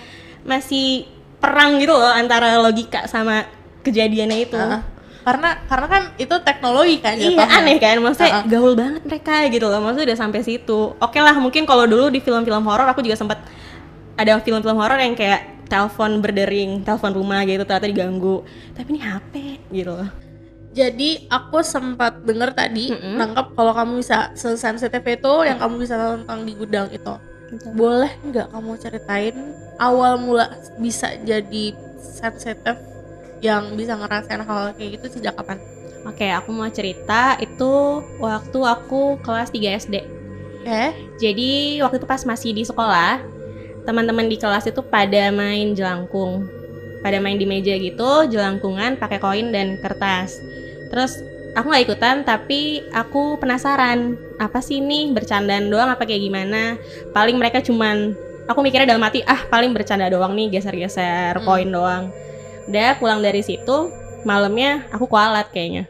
masih 0.42 1.08
perang 1.40 1.78
gitu 1.78 1.94
loh 1.94 2.10
antara 2.10 2.58
logika 2.58 3.06
sama 3.06 3.46
kejadiannya 3.86 4.38
itu. 4.44 4.58
Heeh. 4.58 4.95
Karena 5.26 5.58
karena 5.66 5.86
kan 5.90 6.02
itu 6.16 6.34
teknologi 6.38 7.02
kan 7.02 7.18
Iya 7.18 7.34
jatuhnya. 7.34 7.58
aneh 7.58 7.76
kan, 7.76 7.96
maksudnya 7.98 8.30
Uh-uh. 8.30 8.46
gaul 8.46 8.72
banget 8.78 9.02
mereka 9.02 9.34
gitu 9.50 9.66
loh, 9.66 9.82
maksudnya 9.82 10.14
udah 10.14 10.18
sampai 10.22 10.40
situ. 10.40 10.94
Oke 10.96 11.18
lah, 11.18 11.34
mungkin 11.34 11.66
kalau 11.66 11.82
dulu 11.82 12.06
di 12.08 12.22
film-film 12.22 12.62
horor 12.62 12.86
aku 12.86 13.02
juga 13.02 13.18
sempat 13.18 13.42
ada 14.14 14.38
film-film 14.38 14.78
horor 14.78 14.96
yang 14.96 15.18
kayak 15.18 15.66
telepon 15.66 16.22
berdering, 16.22 16.86
telepon 16.86 17.10
rumah 17.10 17.42
gitu 17.42 17.66
ternyata 17.66 17.90
diganggu. 17.90 18.46
Tapi 18.72 18.88
ini 18.94 19.00
HP 19.02 19.32
gitu 19.74 19.92
loh. 19.92 20.10
Jadi 20.70 21.26
aku 21.26 21.58
sempat 21.60 22.22
denger 22.22 22.52
tadi 22.52 22.92
Mm-mm. 22.92 23.16
nangkep 23.16 23.46
kalau 23.56 23.72
kamu 23.74 23.92
bisa 23.98 24.30
sesensitif 24.36 25.02
itu 25.02 25.32
yang 25.42 25.58
kamu 25.58 25.74
bisa 25.82 25.96
tentang 26.14 26.46
di 26.46 26.52
gudang 26.54 26.86
itu. 26.92 27.14
Boleh 27.74 28.12
nggak 28.22 28.52
kamu 28.54 28.72
ceritain 28.78 29.36
awal 29.80 30.20
mula 30.20 30.46
bisa 30.78 31.18
jadi 31.18 31.72
sensitif 31.98 32.76
yang 33.44 33.76
bisa 33.76 33.96
ngerasain 33.96 34.42
hal 34.42 34.72
kayak 34.76 35.00
gitu 35.00 35.20
sejak 35.20 35.36
kapan? 35.36 35.60
Oke, 36.06 36.30
aku 36.30 36.54
mau 36.54 36.70
cerita 36.70 37.34
itu 37.42 38.00
waktu 38.22 38.58
aku 38.62 39.18
kelas 39.20 39.50
3 39.50 39.74
SD. 39.82 39.96
Oke. 40.62 40.84
Jadi 41.18 41.82
waktu 41.82 41.98
itu 41.98 42.06
pas 42.06 42.22
masih 42.22 42.54
di 42.54 42.62
sekolah, 42.62 43.22
teman-teman 43.82 44.30
di 44.30 44.38
kelas 44.38 44.70
itu 44.70 44.82
pada 44.86 45.34
main 45.34 45.74
jelangkung. 45.74 46.46
Pada 47.02 47.18
main 47.22 47.38
di 47.38 47.46
meja 47.46 47.74
gitu, 47.74 48.26
jelangkungan 48.30 48.98
pakai 48.98 49.18
koin 49.18 49.50
dan 49.50 49.78
kertas. 49.78 50.42
Terus 50.90 51.22
aku 51.54 51.70
nggak 51.70 51.84
ikutan, 51.86 52.16
tapi 52.22 52.82
aku 52.90 53.38
penasaran 53.38 54.14
apa 54.38 54.58
sih 54.62 54.78
ini 54.82 55.10
bercandaan 55.10 55.70
doang 55.70 55.90
apa 55.90 56.02
kayak 56.06 56.22
gimana? 56.22 56.78
Paling 57.14 57.34
mereka 57.38 57.62
cuman 57.62 58.14
aku 58.46 58.62
mikirnya 58.62 58.94
dalam 58.94 59.02
hati 59.02 59.26
ah 59.26 59.42
paling 59.50 59.74
bercanda 59.74 60.06
doang 60.06 60.34
nih 60.38 60.54
geser-geser 60.54 61.38
Hmm. 61.38 61.46
koin 61.46 61.70
doang. 61.70 62.04
Udah 62.66 62.98
pulang 62.98 63.22
dari 63.22 63.42
situ 63.42 63.90
malamnya 64.26 64.86
aku 64.90 65.06
kualat 65.06 65.48
kayaknya. 65.54 65.86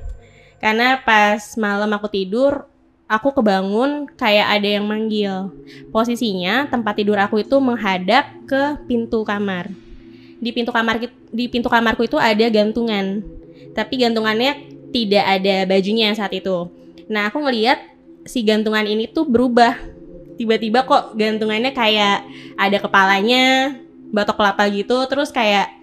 Karena 0.60 1.00
pas 1.00 1.56
malam 1.56 1.88
aku 1.96 2.08
tidur 2.12 2.68
aku 3.06 3.32
kebangun 3.32 4.10
kayak 4.18 4.60
ada 4.60 4.68
yang 4.80 4.84
manggil. 4.84 5.50
Posisinya 5.94 6.68
tempat 6.68 6.98
tidur 6.98 7.16
aku 7.16 7.40
itu 7.40 7.56
menghadap 7.62 8.28
ke 8.44 8.76
pintu 8.84 9.24
kamar. 9.24 9.70
Di 10.36 10.52
pintu 10.52 10.70
kamar 10.74 11.00
di 11.32 11.44
pintu 11.48 11.72
kamarku 11.72 12.04
itu 12.04 12.20
ada 12.20 12.44
gantungan. 12.52 13.24
Tapi 13.72 13.94
gantungannya 14.00 14.76
tidak 14.92 15.24
ada 15.24 15.68
bajunya 15.68 16.12
saat 16.16 16.32
itu. 16.32 16.68
Nah, 17.06 17.28
aku 17.28 17.44
ngeliat 17.44 17.78
si 18.24 18.42
gantungan 18.42 18.84
ini 18.88 19.06
tuh 19.06 19.28
berubah. 19.28 19.76
Tiba-tiba 20.36 20.84
kok 20.84 21.16
gantungannya 21.16 21.72
kayak 21.72 22.24
ada 22.56 22.76
kepalanya, 22.80 23.76
batok 24.12 24.36
kelapa 24.36 24.68
gitu, 24.68 25.04
terus 25.08 25.32
kayak 25.32 25.75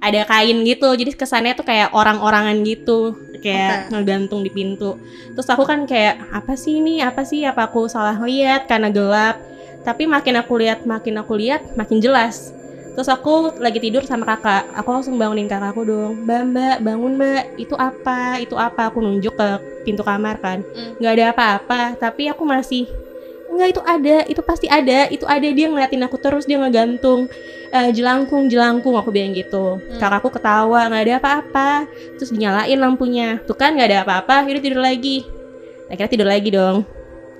ada 0.00 0.20
kain 0.24 0.64
gitu. 0.64 0.88
Jadi 0.96 1.12
kesannya 1.14 1.52
tuh 1.52 1.68
kayak 1.68 1.92
orang-orangan 1.92 2.56
gitu, 2.64 3.14
kayak 3.38 3.86
Oke. 3.86 4.00
ngegantung 4.00 4.40
di 4.40 4.50
pintu. 4.50 4.96
Terus 5.36 5.48
aku 5.52 5.68
kan 5.68 5.84
kayak 5.84 6.32
apa 6.32 6.56
sih 6.56 6.80
ini? 6.80 7.04
Apa 7.04 7.22
sih? 7.22 7.44
Apa 7.44 7.68
aku 7.68 7.86
salah 7.86 8.16
lihat 8.24 8.66
karena 8.66 8.88
gelap? 8.88 9.36
Tapi 9.80 10.04
makin 10.04 10.40
aku 10.40 10.60
lihat, 10.60 10.84
makin 10.84 11.20
aku 11.20 11.36
lihat, 11.36 11.64
makin 11.76 12.00
jelas. 12.00 12.52
Terus 12.90 13.06
aku 13.06 13.54
lagi 13.62 13.78
tidur 13.80 14.02
sama 14.04 14.26
kakak, 14.26 14.66
aku 14.76 14.88
langsung 14.92 15.16
bangunin 15.16 15.48
kakakku 15.48 15.86
dong. 15.86 16.26
Mbak, 16.26 16.42
mbak, 16.52 16.76
bangun 16.84 17.12
mbak, 17.16 17.42
itu 17.56 17.72
apa? 17.78 18.42
Itu 18.42 18.58
apa? 18.60 18.90
Aku 18.92 19.00
nunjuk 19.00 19.38
ke 19.38 19.48
pintu 19.86 20.04
kamar 20.04 20.36
kan. 20.42 20.60
Hmm. 20.74 20.98
Nggak 21.00 21.12
ada 21.16 21.24
apa-apa, 21.32 21.80
tapi 21.96 22.28
aku 22.28 22.42
masih 22.44 22.90
Enggak 23.50 23.68
itu 23.74 23.82
ada, 23.82 24.16
itu 24.30 24.40
pasti 24.46 24.66
ada, 24.70 25.10
itu 25.10 25.26
ada 25.26 25.48
dia 25.50 25.66
ngeliatin 25.66 26.06
aku 26.06 26.16
terus 26.22 26.46
dia 26.46 26.54
ngegantung 26.62 27.26
eh, 27.74 27.90
jelangkung 27.90 28.46
jelangkung 28.46 28.94
aku 28.94 29.10
bilang 29.10 29.34
gitu. 29.34 29.82
Kakakku 29.98 30.30
ketawa 30.30 30.86
nggak 30.90 31.02
ada 31.06 31.14
apa-apa, 31.18 31.70
terus 32.14 32.30
dinyalain 32.30 32.78
lampunya. 32.78 33.42
Tuh 33.46 33.58
kan 33.58 33.74
nggak 33.74 33.88
ada 33.90 33.98
apa-apa, 34.06 34.46
yaudah 34.46 34.62
tidur 34.62 34.82
lagi. 34.82 35.26
Akhirnya 35.90 36.10
tidur 36.10 36.28
lagi 36.30 36.48
dong. 36.54 36.86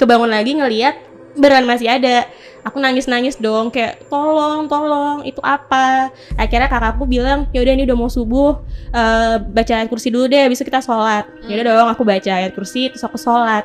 Kebangun 0.03 0.31
lagi 0.35 0.59
ngeliat 0.59 0.95
beneran 1.39 1.67
masih 1.67 1.87
ada. 1.87 2.27
Aku 2.61 2.77
nangis-nangis 2.77 3.41
dong 3.41 3.73
kayak 3.73 4.05
tolong, 4.13 4.69
tolong, 4.69 5.25
itu 5.25 5.41
apa? 5.41 6.13
Akhirnya 6.37 6.69
kakakku 6.69 7.09
bilang, 7.09 7.49
"Ya 7.57 7.65
udah 7.65 7.73
ini 7.73 7.89
udah 7.89 7.97
mau 7.97 8.13
subuh, 8.13 8.61
eh, 8.93 9.41
baca 9.41 9.73
ayat 9.81 9.89
kursi 9.89 10.13
dulu 10.13 10.29
deh, 10.29 10.45
bisa 10.53 10.61
kita 10.61 10.85
sholat." 10.85 11.25
Ya 11.49 11.57
udah 11.57 11.65
dong, 11.73 11.89
aku 11.89 12.03
baca 12.05 12.29
ayat 12.29 12.53
kursi 12.53 12.93
terus 12.93 13.01
aku 13.01 13.17
sholat. 13.17 13.65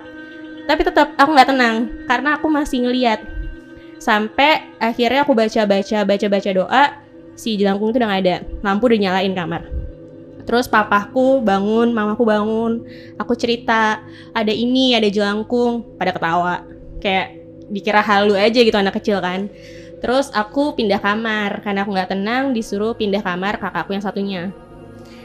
Tapi 0.65 0.81
tetap 0.81 1.13
aku 1.15 1.29
nggak 1.33 1.49
tenang 1.53 1.75
karena 2.09 2.37
aku 2.37 2.49
masih 2.49 2.85
ngeliat. 2.89 3.21
Sampai 4.01 4.65
akhirnya 4.81 5.23
aku 5.23 5.33
baca-baca, 5.37 6.03
baca-baca 6.05 6.49
doa, 6.51 6.83
si 7.37 7.57
jelangkung 7.57 7.93
itu 7.93 8.01
udah 8.01 8.09
nggak 8.09 8.23
ada. 8.25 8.35
Lampu 8.65 8.89
udah 8.89 8.99
nyalain 8.99 9.33
kamar. 9.33 9.63
Terus 10.45 10.69
papaku 10.69 11.41
bangun, 11.41 11.89
mamaku 11.89 12.21
bangun, 12.21 12.85
aku 13.17 13.33
cerita, 13.33 14.05
ada 14.29 14.53
ini, 14.53 14.93
ada 14.93 15.09
jelangkung, 15.09 15.97
pada 15.97 16.13
ketawa. 16.13 16.61
Kayak 17.01 17.41
dikira 17.65 18.05
halu 18.05 18.37
aja 18.37 18.61
gitu 18.61 18.77
anak 18.77 19.01
kecil 19.01 19.17
kan. 19.25 19.49
Terus 20.05 20.29
aku 20.29 20.77
pindah 20.77 21.01
kamar, 21.01 21.65
karena 21.65 21.81
aku 21.81 21.97
nggak 21.97 22.13
tenang 22.13 22.53
disuruh 22.53 22.93
pindah 22.93 23.25
kamar 23.25 23.57
kakakku 23.57 23.97
yang 23.97 24.05
satunya. 24.05 24.53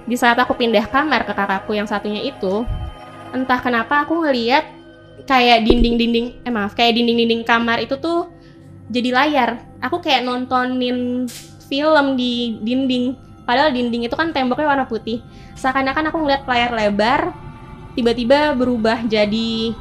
Di 0.08 0.16
saat 0.16 0.40
aku 0.40 0.56
pindah 0.56 0.88
kamar 0.88 1.28
ke 1.28 1.36
kakakku 1.36 1.76
yang 1.76 1.84
satunya 1.84 2.24
itu, 2.24 2.64
entah 3.36 3.60
kenapa 3.60 4.08
aku 4.08 4.24
ngeliat 4.24 4.79
kayak 5.24 5.64
dinding-dinding, 5.66 6.46
eh 6.46 6.52
maaf, 6.52 6.72
kayak 6.76 6.96
dinding-dinding 6.96 7.42
kamar 7.44 7.80
itu 7.82 7.96
tuh 7.96 8.28
jadi 8.90 9.10
layar. 9.14 9.50
Aku 9.80 10.02
kayak 10.02 10.26
nontonin 10.26 11.30
film 11.70 12.18
di 12.18 12.58
dinding. 12.60 13.14
Padahal 13.46 13.70
dinding 13.74 14.06
itu 14.06 14.14
kan 14.14 14.34
temboknya 14.34 14.66
warna 14.66 14.86
putih. 14.86 15.22
Seakan-akan 15.56 16.10
aku 16.10 16.18
ngeliat 16.22 16.42
layar 16.46 16.70
lebar, 16.74 17.20
tiba-tiba 17.94 18.54
berubah 18.54 19.02
jadi 19.06 19.74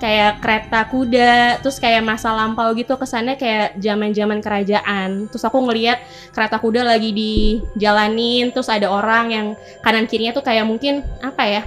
kayak 0.00 0.40
kereta 0.40 0.80
kuda, 0.88 1.60
terus 1.60 1.76
kayak 1.76 2.00
masa 2.00 2.32
lampau 2.32 2.72
gitu 2.72 2.96
kesannya 2.96 3.36
kayak 3.36 3.76
zaman-zaman 3.76 4.40
kerajaan. 4.40 5.28
Terus 5.28 5.44
aku 5.44 5.60
ngeliat 5.60 6.00
kereta 6.32 6.56
kuda 6.56 6.82
lagi 6.82 7.12
dijalanin, 7.12 8.48
terus 8.50 8.72
ada 8.72 8.88
orang 8.88 9.26
yang 9.30 9.46
kanan 9.84 10.08
kirinya 10.08 10.32
tuh 10.32 10.42
kayak 10.42 10.64
mungkin 10.64 11.04
apa 11.20 11.44
ya? 11.44 11.62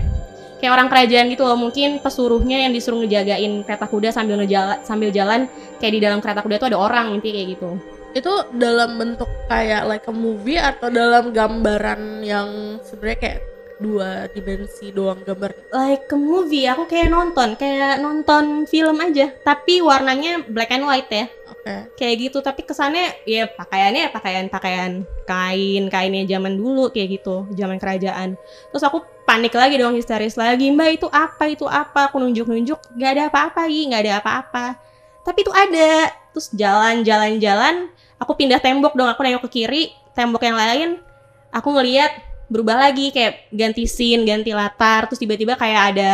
Kayak 0.64 0.80
orang 0.80 0.88
kerajaan 0.88 1.28
gitu 1.28 1.44
loh, 1.44 1.60
mungkin 1.60 2.00
pesuruhnya 2.00 2.64
yang 2.64 2.72
disuruh 2.72 3.04
ngejagain 3.04 3.68
kereta 3.68 3.84
kuda 3.84 4.16
sambil 4.16 4.40
ngejala, 4.40 4.80
sambil 4.88 5.12
jalan 5.12 5.52
kayak 5.84 5.92
di 5.92 6.00
dalam 6.00 6.24
kereta 6.24 6.40
kuda 6.40 6.56
tuh 6.56 6.72
ada 6.72 6.80
orang 6.80 7.12
intinya 7.12 7.36
kayak 7.36 7.50
gitu. 7.60 7.70
Itu 8.16 8.48
dalam 8.56 8.96
bentuk 8.96 9.28
kayak 9.52 9.92
like 9.92 10.08
a 10.08 10.16
movie 10.16 10.56
atau 10.56 10.88
dalam 10.88 11.36
gambaran 11.36 12.24
yang 12.24 12.80
sebenarnya 12.80 13.20
kayak 13.20 13.40
dua 13.84 14.32
dimensi 14.32 14.96
doang 14.96 15.20
gambar. 15.28 15.52
like 15.76 16.08
a 16.08 16.16
movie 16.16 16.64
aku 16.64 16.88
kayak 16.88 17.12
nonton 17.12 17.60
kayak 17.60 18.00
nonton 18.00 18.64
film 18.70 18.96
aja 19.04 19.28
tapi 19.44 19.84
warnanya 19.84 20.46
black 20.48 20.72
and 20.72 20.88
white 20.88 21.12
ya 21.12 21.28
Kayak 21.96 22.16
gitu 22.20 22.38
tapi 22.44 22.68
kesannya 22.68 23.24
ya 23.24 23.48
pakaiannya 23.48 24.08
ya 24.08 24.10
pakaian 24.12 24.46
pakaian 24.52 24.92
kain 25.24 25.84
kainnya 25.88 26.28
zaman 26.28 26.60
dulu 26.60 26.92
kayak 26.92 27.20
gitu 27.20 27.48
zaman 27.56 27.80
kerajaan. 27.80 28.36
Terus 28.70 28.84
aku 28.84 29.04
panik 29.24 29.56
lagi 29.56 29.80
dong 29.80 29.96
histeris 29.96 30.36
lagi 30.36 30.68
mbak 30.76 31.00
itu 31.00 31.08
apa? 31.08 31.48
Itu 31.48 31.66
apa? 31.72 32.12
Aku 32.12 32.20
nunjuk 32.20 32.52
nunjuk 32.52 32.80
nggak 33.00 33.12
ada 33.16 33.24
apa-apa 33.32 33.66
Gi 33.72 33.82
nggak 33.90 34.02
ada 34.04 34.14
apa-apa. 34.20 34.66
Tapi 35.24 35.40
itu 35.42 35.52
ada. 35.56 36.12
Terus 36.36 36.50
jalan 36.52 37.06
jalan 37.06 37.38
jalan 37.40 37.76
aku 38.24 38.40
pindah 38.40 38.64
tembok 38.64 38.96
dong 38.96 39.12
aku 39.12 39.20
nengok 39.20 39.52
ke 39.52 39.62
kiri 39.62 39.92
tembok 40.16 40.48
yang 40.48 40.56
lain 40.56 40.90
aku 41.52 41.76
ngelihat 41.76 42.24
berubah 42.48 42.88
lagi 42.88 43.12
kayak 43.12 43.52
ganti 43.52 43.84
scene 43.84 44.24
ganti 44.24 44.56
latar 44.56 45.12
terus 45.12 45.20
tiba-tiba 45.20 45.60
kayak 45.60 45.82
ada 45.94 46.12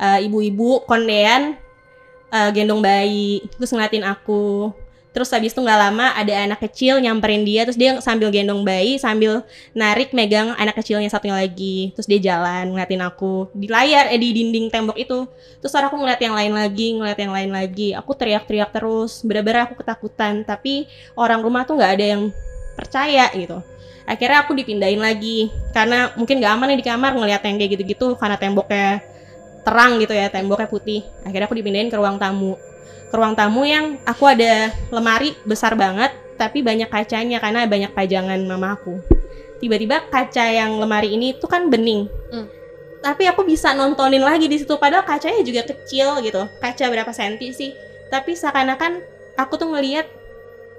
eh, 0.00 0.24
ibu-ibu 0.24 0.88
kondean 0.88 1.60
eh, 2.34 2.50
gendong 2.50 2.82
bayi 2.82 3.46
terus 3.54 3.70
ngeliatin 3.70 4.02
aku. 4.02 4.74
Terus 5.14 5.30
habis 5.30 5.54
itu 5.54 5.62
nggak 5.62 5.78
lama 5.78 6.10
ada 6.18 6.34
anak 6.42 6.66
kecil 6.66 6.98
nyamperin 6.98 7.46
dia 7.46 7.62
terus 7.62 7.78
dia 7.78 7.94
sambil 8.02 8.34
gendong 8.34 8.66
bayi 8.66 8.98
sambil 8.98 9.46
narik 9.70 10.10
megang 10.10 10.50
anak 10.58 10.74
kecilnya 10.74 11.06
satunya 11.06 11.38
lagi. 11.38 11.94
Terus 11.94 12.10
dia 12.10 12.34
jalan 12.34 12.74
ngeliatin 12.74 12.98
aku 12.98 13.46
di 13.54 13.70
layar 13.70 14.10
eh 14.10 14.18
di 14.18 14.34
dinding 14.34 14.74
tembok 14.74 14.98
itu. 14.98 15.30
Terus 15.62 15.70
aku 15.70 15.94
ngeliat 15.94 16.18
yang 16.18 16.34
lain 16.34 16.50
lagi 16.50 16.98
ngeliat 16.98 17.18
yang 17.22 17.30
lain 17.30 17.50
lagi. 17.54 17.94
Aku 17.94 18.10
teriak-teriak 18.18 18.74
terus 18.74 19.22
bener-bener 19.22 19.70
aku 19.70 19.78
ketakutan. 19.78 20.42
Tapi 20.42 20.90
orang 21.14 21.46
rumah 21.46 21.62
tuh 21.62 21.78
nggak 21.78 21.92
ada 21.94 22.06
yang 22.18 22.34
percaya 22.74 23.30
gitu. 23.38 23.62
Akhirnya 24.04 24.42
aku 24.42 24.52
dipindahin 24.52 24.98
lagi 24.98 25.48
karena 25.72 26.12
mungkin 26.18 26.36
gak 26.36 26.52
aman 26.58 26.74
nih 26.74 26.78
di 26.82 26.86
kamar 26.90 27.16
ngeliat 27.16 27.40
yang 27.40 27.56
kayak 27.56 27.70
gitu-gitu 27.78 28.18
karena 28.20 28.36
temboknya 28.36 29.00
terang 29.64 29.98
gitu 29.98 30.12
ya 30.12 30.28
temboknya 30.28 30.68
putih. 30.68 31.02
Akhirnya 31.24 31.48
aku 31.48 31.56
dipindahin 31.56 31.88
ke 31.88 31.96
ruang 31.96 32.20
tamu. 32.20 32.54
Ke 33.08 33.14
ruang 33.16 33.34
tamu 33.34 33.64
yang 33.64 33.96
aku 34.04 34.28
ada 34.28 34.70
lemari 34.92 35.32
besar 35.48 35.74
banget 35.74 36.12
tapi 36.36 36.60
banyak 36.60 36.90
kacanya 36.90 37.38
karena 37.40 37.64
banyak 37.64 37.90
pajangan 37.96 38.38
mama 38.44 38.76
aku. 38.76 39.00
Tiba-tiba 39.58 40.04
kaca 40.12 40.44
yang 40.52 40.76
lemari 40.76 41.16
ini 41.16 41.34
tuh 41.34 41.48
kan 41.48 41.66
bening. 41.72 42.06
Hmm. 42.30 42.48
tapi 43.04 43.28
aku 43.28 43.44
bisa 43.44 43.76
nontonin 43.76 44.24
lagi 44.24 44.48
di 44.48 44.56
situ 44.56 44.80
padahal 44.80 45.04
kacanya 45.04 45.44
juga 45.44 45.68
kecil 45.68 46.24
gitu. 46.24 46.48
Kaca 46.56 46.88
berapa 46.88 47.12
senti 47.12 47.52
sih? 47.52 47.76
Tapi 48.08 48.32
seakan-akan 48.32 49.04
aku 49.36 49.60
tuh 49.60 49.68
ngelihat 49.68 50.08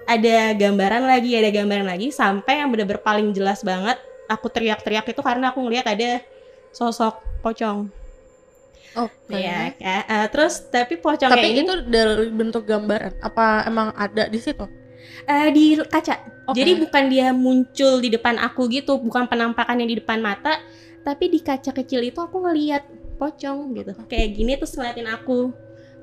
ada 0.05 0.53
gambaran 0.53 1.05
lagi 1.05 1.33
ada 1.33 1.49
gambaran 1.49 1.85
lagi 1.85 2.13
sampai 2.13 2.61
yang 2.61 2.69
bener-bener 2.69 3.01
paling 3.01 3.33
jelas 3.33 3.65
banget 3.65 3.97
aku 4.29 4.49
teriak-teriak 4.49 5.05
itu 5.05 5.21
karena 5.21 5.49
aku 5.53 5.65
ngelihat 5.65 5.85
ada 5.89 6.21
sosok 6.69 7.21
pocong 7.41 7.89
Oke. 8.95 9.35
ya 9.35 9.75
ya. 9.75 9.97
Eh, 10.07 10.27
terus 10.31 10.71
tapi 10.71 10.95
pocongnya 10.97 11.35
Tapi 11.35 11.47
ini 11.51 11.61
itu 11.67 11.75
dari 11.87 12.31
bentuk 12.31 12.63
gambaran. 12.63 13.19
Apa 13.19 13.67
emang 13.67 13.91
ada 13.95 14.31
di 14.31 14.39
situ? 14.39 14.63
eh, 15.25 15.49
di 15.51 15.65
kaca 15.79 16.15
Oke. 16.49 16.57
jadi 16.61 16.71
bukan 16.77 17.03
dia 17.09 17.27
muncul 17.33 17.97
di 17.99 18.09
depan 18.13 18.37
aku 18.37 18.69
gitu 18.69 19.01
bukan 19.01 19.25
penampakannya 19.25 19.87
di 19.89 19.95
depan 19.99 20.21
mata 20.21 20.61
tapi 21.01 21.29
di 21.29 21.41
kaca 21.41 21.73
kecil 21.73 22.01
itu 22.05 22.17
aku 22.21 22.41
ngeliat 22.41 22.85
pocong 23.17 23.73
gitu 23.77 23.91
kayak 24.09 24.29
gini 24.35 24.53
terus 24.57 24.75
ngeliatin 24.77 25.09
aku 25.09 25.53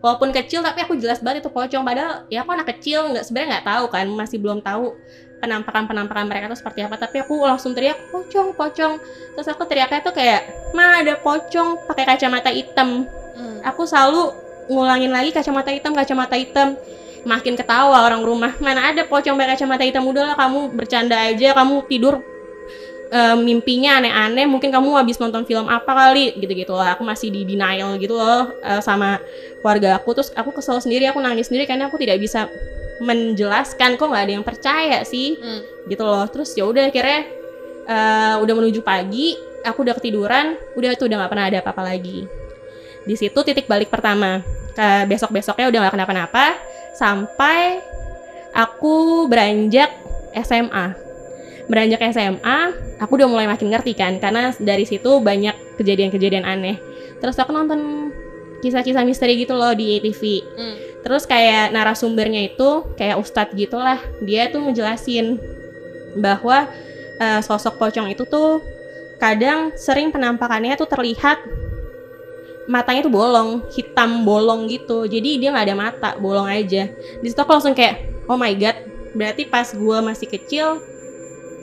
walaupun 0.03 0.35
kecil 0.35 0.65
tapi 0.65 0.83
aku 0.83 0.99
jelas 0.99 1.23
banget 1.23 1.47
itu 1.47 1.51
pocong 1.53 1.83
padahal 1.87 2.27
ya 2.27 2.43
aku 2.43 2.51
anak 2.55 2.69
kecil 2.79 3.13
nggak 3.15 3.25
sebenarnya 3.27 3.49
nggak 3.59 3.67
tahu 3.67 3.85
kan 3.91 4.07
masih 4.11 4.39
belum 4.43 4.59
tahu 4.65 4.97
penampakan 5.43 5.91
penampakan 5.91 6.31
mereka 6.31 6.47
tuh 6.47 6.59
seperti 6.63 6.87
apa. 6.87 6.95
Tapi 6.95 7.27
aku 7.27 7.43
langsung 7.43 7.75
teriak 7.75 7.99
pocong 8.15 8.55
pocong. 8.55 9.03
Terus 9.35 9.49
aku 9.51 9.67
teriaknya 9.67 9.99
tuh 10.07 10.15
kayak 10.15 10.71
ma 10.71 11.03
ada 11.03 11.19
pocong 11.19 11.83
pakai 11.91 12.07
kacamata 12.07 12.55
hitam. 12.55 13.11
Hmm. 13.33 13.65
aku 13.65 13.89
selalu 13.89 14.29
ngulangin 14.69 15.09
lagi 15.09 15.33
kacamata 15.35 15.75
hitam 15.75 15.91
kacamata 15.99 16.39
hitam. 16.39 16.79
Makin 17.27 17.59
ketawa 17.59 18.07
orang 18.07 18.23
rumah. 18.23 18.55
Mana 18.63 18.95
ada 18.95 19.03
pocong 19.03 19.35
pakai 19.35 19.59
kacamata 19.59 19.83
hitam? 19.83 20.07
Udahlah 20.07 20.39
kamu 20.39 20.71
bercanda 20.79 21.19
aja 21.19 21.59
kamu 21.59 21.91
tidur 21.91 22.23
eh, 23.11 23.37
mimpinya 23.39 23.99
aneh-aneh. 23.99 24.47
Mungkin 24.47 24.71
kamu 24.71 24.95
habis 24.95 25.19
nonton 25.19 25.43
film 25.43 25.67
apa 25.67 25.91
kali? 25.91 26.39
Gitu-gitu 26.39 26.71
lah. 26.71 26.95
Aku 26.95 27.03
masih 27.03 27.35
di 27.35 27.43
denial 27.43 27.99
gitu 27.99 28.15
loh 28.15 28.55
eh, 28.63 28.79
sama 28.79 29.19
keluarga 29.59 29.99
aku. 29.99 30.15
Terus 30.15 30.31
aku 30.39 30.55
kesel 30.55 30.79
sendiri 30.79 31.11
aku 31.11 31.19
nangis 31.19 31.51
sendiri 31.51 31.67
karena 31.67 31.91
aku 31.91 31.99
tidak 31.99 32.23
bisa 32.23 32.47
menjelaskan 33.01 33.97
kok 33.97 34.09
nggak 34.09 34.25
ada 34.29 34.35
yang 34.35 34.47
percaya 34.47 34.99
sih? 35.07 35.39
Hmm. 35.39 35.63
gitu 35.89 36.03
loh. 36.03 36.27
Terus 36.29 36.53
ya 36.53 36.69
udah 36.69 36.91
akhirnya 36.91 37.21
eh, 37.89 38.35
udah 38.43 38.55
menuju 38.55 38.81
pagi 38.85 39.39
aku 39.63 39.87
udah 39.87 39.95
ketiduran 39.95 40.59
udah 40.75 40.99
tuh 40.99 41.07
udah 41.07 41.17
nggak 41.23 41.33
pernah 41.33 41.47
ada 41.49 41.59
apa-apa 41.63 41.83
lagi. 41.95 42.27
Di 43.03 43.15
situ 43.19 43.39
titik 43.43 43.67
balik 43.67 43.89
pertama. 43.89 44.43
Ke 44.73 45.05
besok 45.05 45.33
besoknya 45.33 45.69
udah 45.69 45.79
nggak 45.85 45.95
kenapa-napa 45.95 46.57
sampai 46.97 47.81
aku 48.53 49.29
beranjak 49.29 49.93
SMA 50.33 51.13
beranjak 51.73 52.05
SMA 52.13 52.59
aku 53.01 53.17
udah 53.17 53.29
mulai 53.33 53.47
makin 53.49 53.73
ngerti 53.73 53.97
kan 53.97 54.21
karena 54.21 54.53
dari 54.61 54.85
situ 54.85 55.19
banyak 55.25 55.81
kejadian-kejadian 55.81 56.45
aneh. 56.45 56.77
Terus 57.19 57.39
aku 57.39 57.55
nonton 57.55 58.12
kisah-kisah 58.63 59.03
misteri 59.03 59.43
gitu 59.43 59.59
loh 59.59 59.75
di 59.75 59.99
ATV 59.99 60.23
Hmm. 60.55 60.77
Terus 61.03 61.27
kayak 61.27 61.75
narasumbernya 61.75 62.55
itu 62.55 62.87
kayak 62.95 63.19
ustadz 63.19 63.59
gitulah, 63.59 63.99
dia 64.23 64.47
tuh 64.55 64.63
ngejelasin 64.63 65.35
bahwa 66.15 66.71
eh, 67.19 67.41
sosok 67.43 67.75
pocong 67.75 68.15
itu 68.15 68.23
tuh 68.23 68.63
kadang 69.19 69.75
sering 69.75 70.15
penampakannya 70.15 70.79
tuh 70.79 70.87
terlihat 70.87 71.43
matanya 72.71 73.03
tuh 73.03 73.11
bolong, 73.11 73.67
hitam 73.75 74.23
bolong 74.23 74.71
gitu. 74.71 75.11
Jadi 75.11 75.43
dia 75.43 75.51
nggak 75.51 75.67
ada 75.67 75.77
mata, 75.77 76.11
bolong 76.23 76.47
aja. 76.47 76.87
Di 77.19 77.27
situ 77.27 77.39
aku 77.43 77.51
langsung 77.51 77.75
kayak, 77.75 78.27
oh 78.31 78.39
my 78.39 78.55
god, 78.55 78.79
berarti 79.19 79.51
pas 79.51 79.75
gua 79.75 79.99
masih 79.99 80.31
kecil 80.31 80.79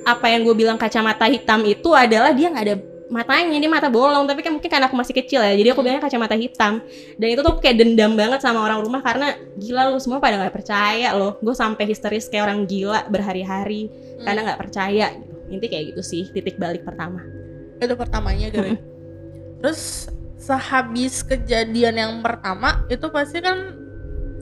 apa 0.04 0.32
yang 0.32 0.48
gue 0.48 0.56
bilang 0.56 0.80
kacamata 0.80 1.28
hitam 1.28 1.62
itu 1.68 1.92
adalah 1.92 2.32
dia 2.32 2.48
nggak 2.50 2.66
ada 2.66 2.78
matanya 3.10 3.58
dia 3.58 3.67
mata 3.67 3.89
bolong 3.89 4.30
tapi 4.30 4.45
kan 4.45 4.54
mungkin 4.54 4.69
karena 4.69 4.86
aku 4.86 4.93
masih 4.93 5.17
kecil 5.17 5.41
ya 5.41 5.58
jadi 5.58 5.74
aku 5.74 5.82
bilangnya 5.82 6.06
kacamata 6.06 6.38
hitam. 6.38 6.80
Dan 7.17 7.28
itu 7.34 7.41
tuh 7.41 7.58
kayak 7.58 7.82
dendam 7.82 8.13
banget 8.13 8.39
sama 8.39 8.62
orang 8.62 8.86
rumah 8.86 9.02
karena 9.02 9.34
gila 9.58 9.89
lu 9.89 9.98
semua 9.98 10.22
pada 10.22 10.38
nggak 10.38 10.54
percaya 10.54 11.10
loh. 11.17 11.41
Gue 11.41 11.58
sampai 11.58 11.89
histeris 11.89 12.30
kayak 12.30 12.45
orang 12.45 12.69
gila 12.69 13.10
berhari-hari 13.10 13.89
karena 14.22 14.39
nggak 14.45 14.60
percaya 14.62 15.06
gitu. 15.17 15.34
inti 15.50 15.65
kayak 15.65 15.86
gitu 15.93 16.02
sih 16.06 16.24
titik 16.30 16.62
balik 16.62 16.86
pertama. 16.86 17.26
Itu 17.82 17.98
pertamanya 17.98 18.54
gitu 18.54 18.78
ya. 18.78 18.78
terus 19.60 20.08
sehabis 20.39 21.19
kejadian 21.28 22.00
yang 22.00 22.13
pertama 22.24 22.88
itu 22.88 23.12
pasti 23.12 23.43
kan 23.43 23.76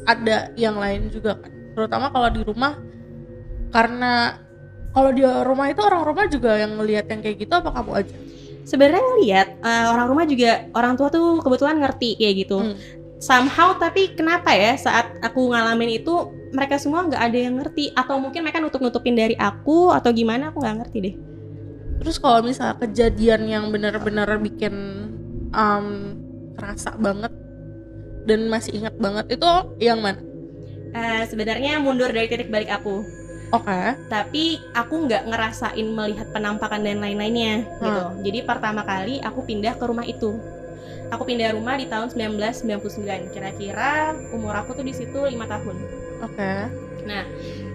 ada 0.06 0.51
yang 0.60 0.75
lain 0.75 1.08
juga 1.08 1.39
kan. 1.39 1.51
Terutama 1.73 2.12
kalau 2.12 2.30
di 2.30 2.41
rumah 2.43 2.75
karena 3.71 4.43
kalau 4.91 5.12
di 5.13 5.23
rumah 5.23 5.67
itu 5.71 5.82
orang 5.84 6.03
rumah 6.03 6.25
juga 6.27 6.58
yang 6.60 6.75
ngelihat 6.80 7.06
yang 7.12 7.21
kayak 7.23 7.38
gitu 7.43 7.53
apa 7.53 7.69
kamu 7.69 7.91
aja 8.01 8.27
sebenarnya 8.67 9.13
lihat 9.23 9.47
orang 9.63 10.12
rumah 10.12 10.25
juga 10.27 10.67
orang 10.75 10.99
tua 10.99 11.08
tuh 11.08 11.39
kebetulan 11.39 11.80
ngerti 11.80 12.19
kayak 12.19 12.36
gitu. 12.43 12.60
Hmm. 12.60 12.75
somehow 13.17 13.73
tapi 13.73 14.13
kenapa 14.13 14.53
ya 14.53 14.77
saat 14.77 15.10
aku 15.25 15.49
ngalamin 15.49 15.97
itu 15.97 16.30
mereka 16.53 16.77
semua 16.77 17.01
nggak 17.10 17.17
ada 17.17 17.38
yang 17.49 17.58
ngerti? 17.58 17.89
Atau 17.97 18.21
mungkin 18.21 18.45
mereka 18.45 18.62
nutup 18.62 18.77
nutupin 18.77 19.17
dari 19.17 19.34
aku 19.34 19.89
atau 19.89 20.13
gimana? 20.13 20.53
Aku 20.53 20.62
nggak 20.62 20.86
ngerti 20.86 20.97
deh. 21.01 21.15
Terus 21.97 22.21
kalau 22.21 22.45
misalnya 22.45 22.77
kejadian 22.77 23.49
yang 23.49 23.73
benar-benar 23.73 24.30
bikin 24.38 24.75
um, 25.49 26.13
kerasa 26.53 26.93
banget 26.93 27.34
dan 28.30 28.45
masih 28.53 28.77
ingat 28.77 28.93
banget 29.01 29.34
itu 29.34 29.49
yang 29.82 29.97
mana? 29.97 30.21
Eh, 30.93 31.25
sebenarnya 31.25 31.82
mundur 31.82 32.13
dari 32.13 32.30
titik 32.30 32.53
balik 32.53 32.69
aku 32.69 33.01
oke 33.51 33.79
tapi 34.12 34.60
aku 34.75 35.07
nggak 35.07 35.23
ngerasain 35.27 35.88
melihat 35.88 36.27
penampakan 36.31 36.83
dan 36.83 36.99
lain-lainnya 36.99 37.63
gitu. 37.79 38.03
Hmm. 38.12 38.19
Jadi 38.23 38.39
pertama 38.43 38.83
kali 38.83 39.19
aku 39.23 39.43
pindah 39.47 39.75
ke 39.75 39.83
rumah 39.88 40.03
itu. 40.07 40.36
Aku 41.07 41.23
pindah 41.23 41.55
rumah 41.55 41.79
di 41.79 41.88
tahun 41.88 42.12
1999. 42.12 43.31
Kira-kira 43.31 44.12
umur 44.36 44.60
aku 44.60 44.75
tuh 44.75 44.83
di 44.83 44.91
situ 44.91 45.23
lima 45.23 45.47
tahun. 45.47 45.75
oke 46.19 46.53
Nah, 47.07 47.23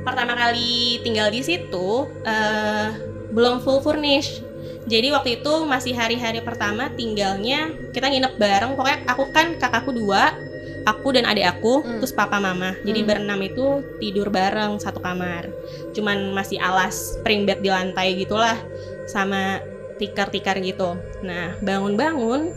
pertama 0.05 0.37
kali 0.37 1.01
tinggal 1.01 1.33
di 1.33 1.41
situ 1.41 2.07
eh, 2.29 2.89
belum 3.33 3.65
full 3.65 3.81
furnish. 3.81 4.45
Jadi 4.85 5.09
waktu 5.15 5.41
itu 5.41 5.53
masih 5.65 5.97
hari-hari 5.97 6.45
pertama 6.45 6.93
tinggalnya 6.93 7.73
kita 7.97 8.13
nginep 8.13 8.37
bareng. 8.37 8.73
Pokoknya 8.77 9.01
aku 9.09 9.25
kan 9.33 9.57
kakakku 9.57 9.97
dua, 9.97 10.37
aku 10.83 11.15
dan 11.15 11.25
adik 11.25 11.47
aku, 11.49 11.81
Hmm. 11.81 11.99
terus 11.99 12.11
papa 12.11 12.37
mama. 12.37 12.75
Jadi 12.83 13.01
Hmm. 13.03 13.09
berenam 13.09 13.41
itu 13.41 13.67
tidur 13.99 14.29
bareng 14.29 14.77
satu 14.77 14.99
kamar. 14.99 15.49
Cuman 15.93 16.33
masih 16.33 16.59
alas 16.59 17.19
spring 17.19 17.45
bed 17.45 17.61
di 17.61 17.69
lantai 17.69 18.15
gitulah, 18.15 18.59
sama 19.05 19.63
tikar-tikar 19.97 20.59
gitu. 20.59 20.99
Nah 21.23 21.55
bangun-bangun 21.61 22.51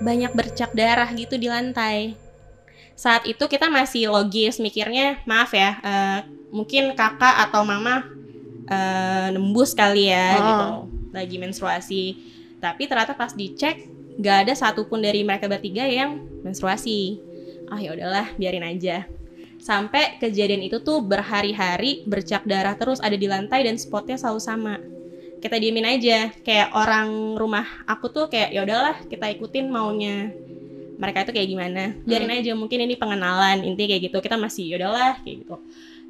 banyak 0.00 0.32
bercak 0.32 0.72
darah 0.72 1.12
gitu 1.12 1.36
di 1.36 1.44
lantai 1.44 2.16
saat 2.96 3.24
itu 3.24 3.40
kita 3.44 3.68
masih 3.68 4.08
logis 4.08 4.56
mikirnya 4.56 5.20
maaf 5.24 5.52
ya 5.52 5.76
eh, 5.76 6.18
mungkin 6.48 6.96
kakak 6.96 7.48
atau 7.48 7.64
mama 7.64 8.08
eh, 8.64 9.28
nembus 9.28 9.76
kali 9.76 10.08
ya 10.08 10.28
Ah. 10.30 10.40
gitu 10.40 10.66
lagi 11.12 11.36
menstruasi 11.36 12.04
tapi 12.60 12.88
ternyata 12.88 13.12
pas 13.12 13.32
dicek 13.32 13.89
nggak 14.20 14.36
ada 14.46 14.52
satupun 14.52 15.00
dari 15.00 15.24
mereka 15.24 15.48
bertiga 15.48 15.88
yang 15.88 16.20
menstruasi. 16.44 17.18
Ah 17.72 17.80
ya 17.80 17.96
udahlah 17.96 18.36
biarin 18.36 18.62
aja. 18.62 19.08
Sampai 19.60 20.20
kejadian 20.20 20.60
itu 20.64 20.80
tuh 20.80 21.00
berhari-hari 21.00 22.04
bercak 22.04 22.44
darah 22.44 22.76
terus 22.76 23.00
ada 23.00 23.16
di 23.16 23.24
lantai 23.24 23.64
dan 23.64 23.80
spotnya 23.80 24.20
selalu 24.20 24.40
sama. 24.40 24.74
Kita 25.40 25.56
diemin 25.56 25.88
aja 25.88 26.28
kayak 26.44 26.76
orang 26.76 27.40
rumah 27.40 27.64
aku 27.88 28.12
tuh 28.12 28.28
kayak 28.28 28.52
ya 28.52 28.60
udahlah 28.60 28.96
kita 29.08 29.32
ikutin 29.32 29.72
maunya. 29.72 30.32
Mereka 31.00 31.24
itu 31.24 31.32
kayak 31.32 31.48
gimana? 31.48 31.82
Biarin 32.04 32.28
aja 32.28 32.52
mungkin 32.52 32.84
ini 32.84 32.92
pengenalan 33.00 33.64
intinya 33.64 33.96
kayak 33.96 34.02
gitu. 34.12 34.18
Kita 34.20 34.36
masih 34.36 34.68
ya 34.68 34.76
udahlah 34.84 35.24
kayak 35.24 35.48
gitu. 35.48 35.56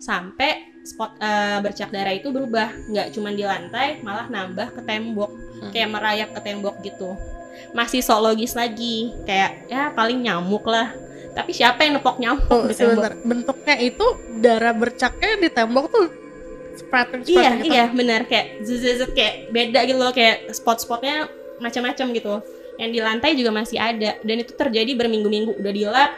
Sampai 0.03 0.66
spot 0.83 1.14
eh, 1.23 1.59
bercak 1.62 1.94
darah 1.94 2.11
itu 2.11 2.35
berubah. 2.35 2.75
Nggak 2.90 3.14
cuma 3.14 3.31
di 3.31 3.46
lantai 3.46 4.03
malah 4.03 4.27
nambah 4.27 4.75
ke 4.75 4.83
tembok. 4.83 5.31
Hmm. 5.61 5.70
kayak 5.77 5.92
merayap 5.92 6.29
ke 6.33 6.40
tembok 6.40 6.81
gitu 6.81 7.12
masih 7.72 8.00
sok 8.02 8.20
logis 8.20 8.52
lagi. 8.56 9.14
Kayak 9.24 9.70
ya 9.70 9.82
paling 9.94 10.20
nyamuk 10.20 10.64
lah. 10.66 10.92
Tapi 11.30 11.54
siapa 11.54 11.86
yang 11.86 12.02
nepok 12.02 12.18
nyamuk 12.18 12.50
Oh, 12.50 12.66
di 12.66 12.74
tembok? 12.74 13.06
Sebentar. 13.06 13.12
Bentuknya 13.22 13.76
itu 13.78 14.06
darah 14.42 14.74
bercaknya 14.74 15.30
di 15.38 15.48
tembok 15.50 15.86
tuh 15.90 16.06
spreading 16.70 17.22
iya 17.26 17.50
gitu. 17.60 17.70
iya 17.70 17.84
benar. 17.90 18.26
Kayak 18.26 18.64
zzzz 18.66 19.10
kayak 19.14 19.52
beda 19.54 19.80
gitu 19.86 19.98
loh. 19.98 20.12
Kayak 20.14 20.50
spot-spotnya 20.54 21.30
macam-macam 21.62 22.06
gitu. 22.16 22.34
Yang 22.80 22.90
di 22.96 23.00
lantai 23.04 23.30
juga 23.36 23.50
masih 23.52 23.78
ada. 23.78 24.16
Dan 24.24 24.36
itu 24.42 24.52
terjadi 24.56 24.90
berminggu-minggu. 24.96 25.60
Udah 25.60 25.72
dilap 25.72 26.12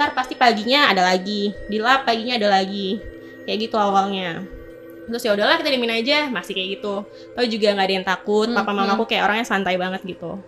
ntar 0.00 0.16
pasti 0.16 0.32
paginya 0.32 0.88
ada 0.88 1.04
lagi. 1.04 1.52
Dilap 1.68 2.08
paginya 2.08 2.40
ada 2.40 2.48
lagi. 2.48 2.96
Kayak 3.44 3.68
gitu 3.68 3.76
awalnya 3.76 4.59
terus 5.10 5.26
ya 5.26 5.34
udahlah 5.34 5.58
kita 5.58 5.74
diemin 5.74 5.90
aja. 5.90 6.30
Masih 6.30 6.54
kayak 6.54 6.78
gitu. 6.78 7.02
Tapi 7.34 7.46
juga 7.50 7.74
nggak 7.74 7.86
ada 7.90 7.94
yang 7.98 8.06
takut. 8.06 8.46
Hmm, 8.46 8.56
papa 8.56 8.70
mamaku 8.70 9.10
kayak 9.10 9.26
orangnya 9.26 9.46
santai 9.50 9.74
banget 9.74 10.00
gitu. 10.06 10.38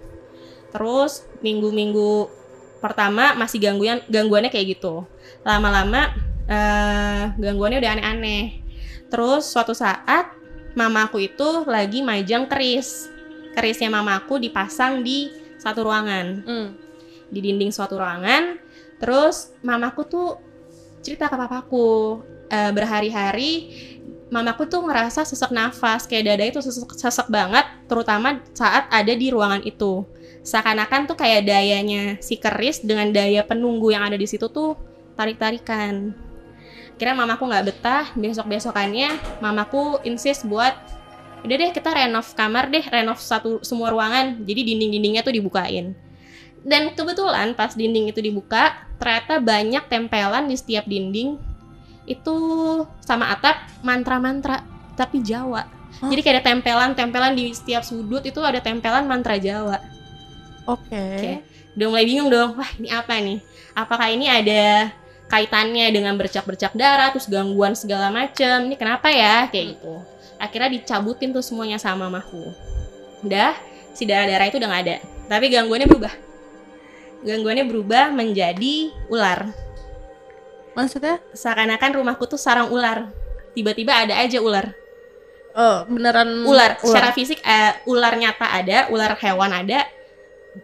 Terus 0.71 1.27
minggu-minggu 1.43 2.31
pertama 2.79 3.35
masih 3.35 3.59
gangguan 3.59 4.01
gangguannya 4.07 4.49
kayak 4.49 4.79
gitu. 4.79 5.05
Lama-lama 5.43 6.15
eh, 6.47 7.25
gangguannya 7.37 7.83
udah 7.83 7.91
aneh-aneh. 7.99 8.63
Terus 9.11 9.51
suatu 9.51 9.77
saat 9.77 10.33
mamaku 10.79 11.29
itu 11.29 11.67
lagi 11.69 12.01
majang 12.01 12.49
keris. 12.49 13.11
Kerisnya 13.53 13.93
mamaku 13.93 14.41
dipasang 14.41 15.05
di 15.05 15.29
satu 15.61 15.85
ruangan. 15.85 16.27
Hmm. 16.47 16.69
di 17.33 17.41
dinding 17.41 17.73
suatu 17.73 17.97
ruangan. 17.97 18.61
Terus 19.01 19.57
mamaku 19.65 20.05
tuh 20.05 20.29
cerita 21.01 21.33
ke 21.33 21.37
papaku 21.41 22.21
eh, 22.53 22.71
berhari-hari 22.77 23.53
mamaku 24.33 24.65
tuh 24.65 24.81
ngerasa 24.81 25.29
sesak 25.29 25.53
nafas 25.53 26.09
kayak 26.09 26.33
dada 26.33 26.45
itu 26.49 26.65
sesek, 26.65 26.89
sesek 26.97 27.29
banget 27.29 27.69
terutama 27.85 28.41
saat 28.57 28.89
ada 28.89 29.13
di 29.13 29.29
ruangan 29.29 29.61
itu. 29.61 30.09
Seakan-akan 30.43 31.07
tuh 31.07 31.15
kayak 31.21 31.45
dayanya 31.45 32.17
si 32.19 32.41
keris 32.41 32.81
dengan 32.81 33.13
daya 33.13 33.45
penunggu 33.45 33.93
yang 33.93 34.09
ada 34.09 34.17
di 34.17 34.25
situ 34.25 34.49
tuh 34.49 34.75
tarik-tarikan. 35.15 36.17
Kira 36.97 37.13
mamaku 37.13 37.45
nggak 37.45 37.65
betah 37.69 38.05
besok 38.17 38.49
besokannya 38.49 39.21
mamaku 39.45 40.01
insist 40.09 40.49
buat 40.49 40.73
udah 41.45 41.57
deh 41.59 41.71
kita 41.75 41.91
renov 41.93 42.27
kamar 42.33 42.73
deh 42.73 42.83
renov 42.89 43.21
satu 43.21 43.61
semua 43.61 43.93
ruangan. 43.93 44.41
Jadi 44.49 44.73
dinding-dindingnya 44.73 45.21
tuh 45.21 45.37
dibukain. 45.37 45.93
Dan 46.63 46.97
kebetulan 46.97 47.53
pas 47.53 47.77
dinding 47.77 48.09
itu 48.09 48.23
dibuka 48.25 48.89
ternyata 48.97 49.43
banyak 49.43 49.85
tempelan 49.91 50.47
di 50.49 50.57
setiap 50.57 50.89
dinding 50.89 51.52
itu 52.13 52.37
sama 53.01 53.33
atap 53.33 53.69
mantra-mantra 53.81 54.65
tapi 54.95 55.25
Jawa. 55.25 55.65
Hah? 55.93 56.09
jadi 56.09 56.21
kayak 56.25 56.37
ada 56.41 56.45
tempelan-tempelan 56.57 57.37
di 57.37 57.53
setiap 57.53 57.85
sudut 57.85 58.25
itu 58.25 58.41
ada 58.41 58.61
tempelan 58.61 59.05
mantra 59.05 59.37
Jawa. 59.37 59.81
Oke. 60.69 60.97
Oke. 60.97 61.33
udah 61.73 61.87
mulai 61.89 62.05
bingung 62.05 62.29
dong 62.29 62.57
wah 62.57 62.71
ini 62.77 62.89
apa 62.93 63.17
nih? 63.17 63.41
Apakah 63.73 64.13
ini 64.13 64.29
ada 64.29 64.93
kaitannya 65.33 65.89
dengan 65.89 66.13
bercak-bercak 66.21 66.77
darah 66.77 67.09
terus 67.13 67.29
gangguan 67.29 67.73
segala 67.73 68.13
macem? 68.13 68.69
Ini 68.69 68.77
kenapa 68.77 69.09
ya? 69.09 69.49
Kayak 69.49 69.77
gitu. 69.79 69.95
Akhirnya 70.37 70.71
dicabutin 70.81 71.33
tuh 71.33 71.41
semuanya 71.41 71.81
sama 71.81 72.09
mamaku 72.09 72.73
udah 73.23 73.55
si 73.95 74.03
darah-darah 74.05 74.47
itu 74.51 74.59
udah 74.59 74.69
nggak 74.69 74.85
ada. 74.87 74.97
Tapi 75.31 75.47
gangguannya 75.49 75.89
berubah. 75.89 76.15
Gangguannya 77.23 77.65
berubah 77.71 78.05
menjadi 78.11 78.91
ular 79.07 79.55
Maksudnya? 80.73 81.21
seakan-akan 81.37 81.91
rumahku 82.01 82.25
tuh 82.29 82.41
sarang 82.41 82.73
ular. 82.73 83.13
Tiba-tiba 83.53 83.93
ada 83.93 84.17
aja 84.17 84.41
ular. 84.41 84.73
Oh, 85.53 85.85
beneran 85.85 86.49
ular. 86.49 86.81
secara 86.81 87.13
fisik 87.13 87.37
eh, 87.45 87.77
ular 87.85 88.17
nyata 88.17 88.49
ada 88.49 88.89
ular 88.89 89.13
hewan 89.21 89.53
ada 89.53 89.85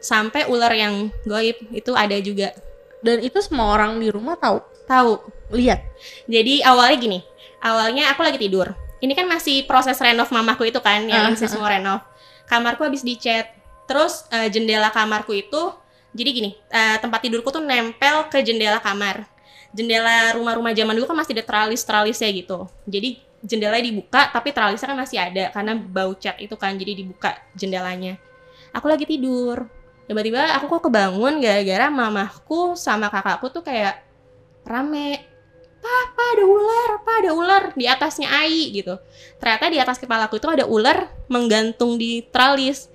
sampai 0.01 0.49
ular 0.49 0.73
yang 0.73 1.13
goib. 1.29 1.61
Itu 1.77 1.93
ada 1.93 2.17
juga. 2.21 2.57
Dan 3.05 3.21
itu 3.21 3.39
semua 3.45 3.69
orang 3.77 4.01
di 4.01 4.09
rumah 4.09 4.35
tahu. 4.41 4.65
tahu. 4.89 5.21
Lihat. 5.53 5.81
jadi 6.29 6.65
awalnya 6.65 6.97
gini. 6.97 7.19
Awalnya 7.61 8.13
aku 8.13 8.25
lagi 8.25 8.41
tidur. 8.41 8.73
Ini 8.99 9.13
kan 9.15 9.29
masih 9.29 9.69
proses 9.69 9.97
renov 10.01 10.29
mamaku 10.33 10.73
itu 10.73 10.81
kan 10.81 11.05
yang 11.07 11.29
Ah, 11.29 11.31
insist 11.33 11.55
ah. 11.55 11.61
mau 11.61 11.69
renov. 11.69 12.01
Kamarku 12.49 12.85
habis 12.89 13.05
dicat. 13.05 13.53
Terus 13.85 14.25
eh, 14.33 14.49
jendela 14.49 14.89
kamarku 14.93 15.37
itu 15.37 15.73
jadi 16.17 16.31
gini 16.33 16.51
eh, 16.73 16.97
tempat 17.01 17.21
tidurku 17.21 17.53
tuh 17.53 17.63
nempel 17.63 18.27
ke 18.33 18.41
jendela 18.41 18.81
kamar 18.81 19.29
jendela 19.71 20.33
rumah-rumah 20.35 20.73
zaman 20.73 20.97
dulu 20.97 21.07
kan 21.07 21.17
masih 21.19 21.37
ada 21.39 21.45
tralis-tralisnya 21.45 22.29
gitu 22.33 22.67
jadi 22.89 23.21
jendelanya 23.39 23.85
dibuka 23.85 24.21
tapi 24.33 24.51
tralisnya 24.51 24.89
kan 24.91 24.99
masih 24.99 25.19
ada 25.21 25.45
karena 25.55 25.73
bau 25.79 26.13
cat 26.17 26.41
itu 26.41 26.55
kan 26.59 26.75
jadi 26.75 26.93
dibuka 26.97 27.37
jendelanya 27.55 28.19
aku 28.75 28.89
lagi 28.91 29.05
tidur 29.07 29.69
tiba-tiba 30.09 30.57
aku 30.57 30.67
kok 30.67 30.89
kebangun 30.89 31.39
gara-gara 31.39 31.87
mamahku 31.93 32.75
sama 32.75 33.13
kakakku 33.13 33.53
tuh 33.53 33.63
kayak 33.63 34.01
rame 34.65 35.23
papa 35.79 36.25
ada 36.35 36.45
ular 36.45 36.89
apa 36.99 37.13
ada 37.23 37.31
ular 37.31 37.63
di 37.79 37.87
atasnya 37.87 38.27
Ai 38.27 38.75
gitu 38.75 38.99
ternyata 39.39 39.71
di 39.71 39.79
atas 39.79 39.97
kepalaku 40.03 40.43
itu 40.43 40.49
ada 40.51 40.67
ular 40.67 41.07
menggantung 41.31 41.95
di 41.95 42.25
tralis 42.35 42.91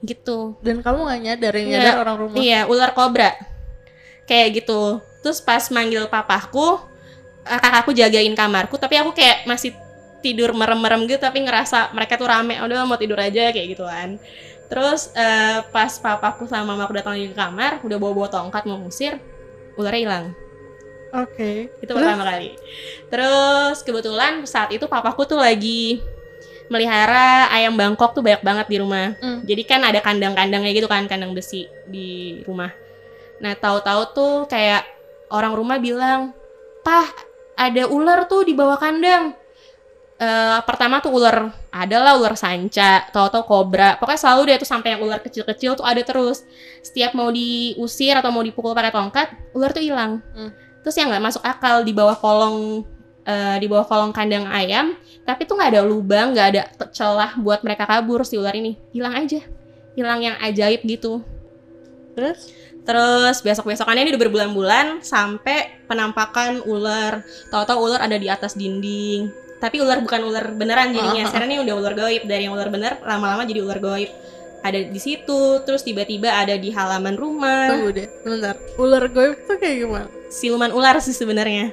gitu 0.00 0.56
Dan 0.64 0.80
kamu 0.80 1.08
gak 1.12 1.20
nyadar 1.20 1.52
yang 1.60 1.68
Iya. 1.68 1.76
nyadar 1.76 1.96
orang 2.08 2.16
rumah. 2.16 2.36
Iya, 2.40 2.60
ular 2.72 2.90
kobra. 2.96 3.36
Kayak 4.24 4.64
gitu. 4.64 4.96
Terus 5.20 5.38
pas 5.44 5.62
manggil 5.68 6.08
papaku, 6.08 6.80
eh, 7.44 7.60
kakakku 7.60 7.92
jagain 7.92 8.32
kamarku, 8.32 8.80
tapi 8.80 8.96
aku 8.96 9.12
kayak 9.12 9.44
masih 9.44 9.76
tidur 10.20 10.52
merem-merem 10.52 11.08
gitu, 11.08 11.20
tapi 11.20 11.40
ngerasa 11.44 11.92
mereka 11.96 12.20
tuh 12.20 12.28
rame, 12.28 12.60
udah 12.60 12.84
mau 12.84 13.00
tidur 13.00 13.20
aja 13.20 13.52
kayak 13.52 13.68
gitu 13.76 13.84
kan. 13.84 14.20
Terus 14.70 15.10
eh, 15.16 15.64
pas 15.72 15.92
papaku 15.98 16.46
sama 16.46 16.76
mamaku 16.76 16.96
datang 16.96 17.16
lagi 17.16 17.32
ke 17.32 17.36
kamar, 17.36 17.80
udah 17.84 17.96
bawa-bawa 17.96 18.28
tongkat 18.30 18.64
mau 18.68 18.80
ngusir, 18.80 19.18
ularnya 19.76 20.00
hilang. 20.00 20.26
Oke. 21.10 21.74
Itu 21.82 21.90
Terus? 21.90 22.06
pertama 22.06 22.24
kali. 22.26 22.54
Terus 23.10 23.76
kebetulan 23.82 24.46
saat 24.46 24.70
itu 24.70 24.86
papaku 24.86 25.26
tuh 25.26 25.42
lagi 25.42 25.98
melihara 26.70 27.50
ayam 27.50 27.74
Bangkok 27.74 28.14
tuh 28.14 28.22
banyak 28.22 28.46
banget 28.46 28.66
di 28.70 28.76
rumah. 28.78 29.18
Hmm. 29.18 29.42
Jadi 29.42 29.62
kan 29.66 29.82
ada 29.82 29.98
kandang-kandangnya 29.98 30.70
gitu 30.70 30.86
kan, 30.86 31.10
kandang 31.10 31.34
besi 31.34 31.66
di 31.82 32.40
rumah. 32.46 32.70
Nah, 33.42 33.58
tahu-tahu 33.58 34.00
tuh 34.14 34.34
kayak 34.46 34.86
orang 35.30 35.54
rumah 35.56 35.78
bilang, 35.78 36.34
"Pah, 36.84 37.06
ada 37.56 37.86
ular 37.88 38.26
tuh 38.26 38.44
di 38.44 38.52
bawah 38.52 38.76
kandang." 38.76 39.38
Eh, 40.20 40.60
pertama 40.68 41.00
tuh 41.00 41.16
ular, 41.16 41.48
adalah 41.72 42.12
ular 42.20 42.36
sanca, 42.36 43.08
tahu-tahu 43.08 43.40
kobra. 43.48 43.96
Pokoknya 43.96 44.20
selalu 44.20 44.52
dia 44.52 44.56
tuh 44.60 44.68
sampai 44.68 44.92
yang 44.92 45.00
ular 45.00 45.16
kecil-kecil 45.24 45.80
tuh 45.80 45.86
ada 45.88 46.04
terus. 46.04 46.44
Setiap 46.84 47.16
mau 47.16 47.32
diusir 47.32 48.12
atau 48.12 48.28
mau 48.28 48.44
dipukul 48.44 48.76
pakai 48.76 48.92
tongkat, 48.92 49.32
ular 49.56 49.72
tuh 49.72 49.80
hilang. 49.80 50.20
Hmm. 50.36 50.52
Terus 50.84 50.92
yang 51.00 51.08
nggak 51.08 51.24
masuk 51.24 51.40
akal 51.40 51.80
di 51.88 51.96
bawah 51.96 52.20
kolong 52.20 52.84
eh, 53.24 53.56
di 53.64 53.66
bawah 53.68 53.88
kolong 53.88 54.12
kandang 54.12 54.44
ayam, 54.44 54.92
tapi 55.24 55.48
tuh 55.48 55.56
nggak 55.56 55.72
ada 55.72 55.82
lubang, 55.88 56.36
nggak 56.36 56.48
ada 56.52 56.62
celah 56.92 57.40
buat 57.40 57.64
mereka 57.64 57.88
kabur 57.88 58.20
si 58.28 58.36
ular 58.36 58.52
ini. 58.52 58.76
Hilang 58.92 59.24
aja, 59.24 59.40
hilang 59.96 60.20
yang 60.20 60.36
ajaib 60.44 60.84
gitu. 60.84 61.24
Terus? 62.12 62.52
Terus 62.84 63.36
besok-besokannya 63.44 64.08
ini 64.08 64.10
udah 64.16 64.22
berbulan-bulan 64.26 64.86
sampai 65.04 65.84
penampakan 65.84 66.64
ular. 66.64 67.22
Tahu-tahu 67.52 67.78
ular 67.78 68.00
ada 68.02 68.16
di 68.16 68.26
atas 68.26 68.56
dinding. 68.56 69.28
Tapi 69.60 69.76
ular 69.84 70.00
bukan 70.00 70.24
ular 70.24 70.56
beneran 70.56 70.96
jadinya. 70.96 71.24
Ah. 71.24 71.28
Sekarang 71.28 71.52
ini 71.52 71.60
udah 71.60 71.74
ular 71.76 71.92
goib 71.92 72.24
dari 72.24 72.48
yang 72.48 72.56
ular 72.56 72.72
bener 72.72 72.96
lama-lama 73.04 73.44
jadi 73.44 73.60
ular 73.60 73.78
goib. 73.78 74.08
Ada 74.60 74.92
di 74.92 75.00
situ, 75.00 75.64
terus 75.64 75.80
tiba-tiba 75.80 76.36
ada 76.36 76.52
di 76.56 76.68
halaman 76.68 77.16
rumah. 77.16 77.72
Tunggu 77.72 77.96
deh, 77.96 78.08
bentar. 78.24 78.56
Ular 78.76 79.08
goib 79.08 79.36
tuh 79.48 79.56
kayak 79.56 79.76
gimana? 79.84 80.08
Siluman 80.28 80.72
ular 80.72 81.00
sih 81.00 81.16
sebenarnya. 81.16 81.72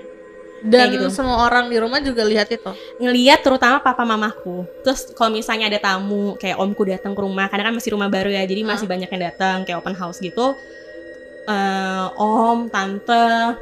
Dan 0.57 0.89
Kayak 0.89 1.05
gitu. 1.05 1.21
semua 1.21 1.45
orang 1.45 1.69
di 1.69 1.77
rumah 1.77 2.01
juga 2.01 2.25
lihat 2.25 2.49
itu. 2.49 2.71
ngeliat 2.97 3.45
terutama 3.45 3.77
papa 3.77 4.01
mamaku. 4.01 4.65
Terus 4.81 5.13
kalau 5.13 5.29
misalnya 5.29 5.69
ada 5.69 5.77
tamu 5.77 6.33
kayak 6.39 6.57
omku 6.57 6.81
datang 6.87 7.13
ke 7.13 7.21
rumah, 7.21 7.45
karena 7.45 7.69
kan 7.69 7.75
masih 7.77 7.93
rumah 7.93 8.09
baru 8.09 8.33
ya, 8.33 8.41
jadi 8.47 8.65
masih 8.65 8.89
banyak 8.89 9.05
yang 9.05 9.21
datang 9.31 9.67
kayak 9.67 9.77
open 9.77 9.93
house 9.93 10.17
gitu. 10.17 10.57
Eh, 11.47 12.05
om, 12.19 12.67
tante, 12.67 13.55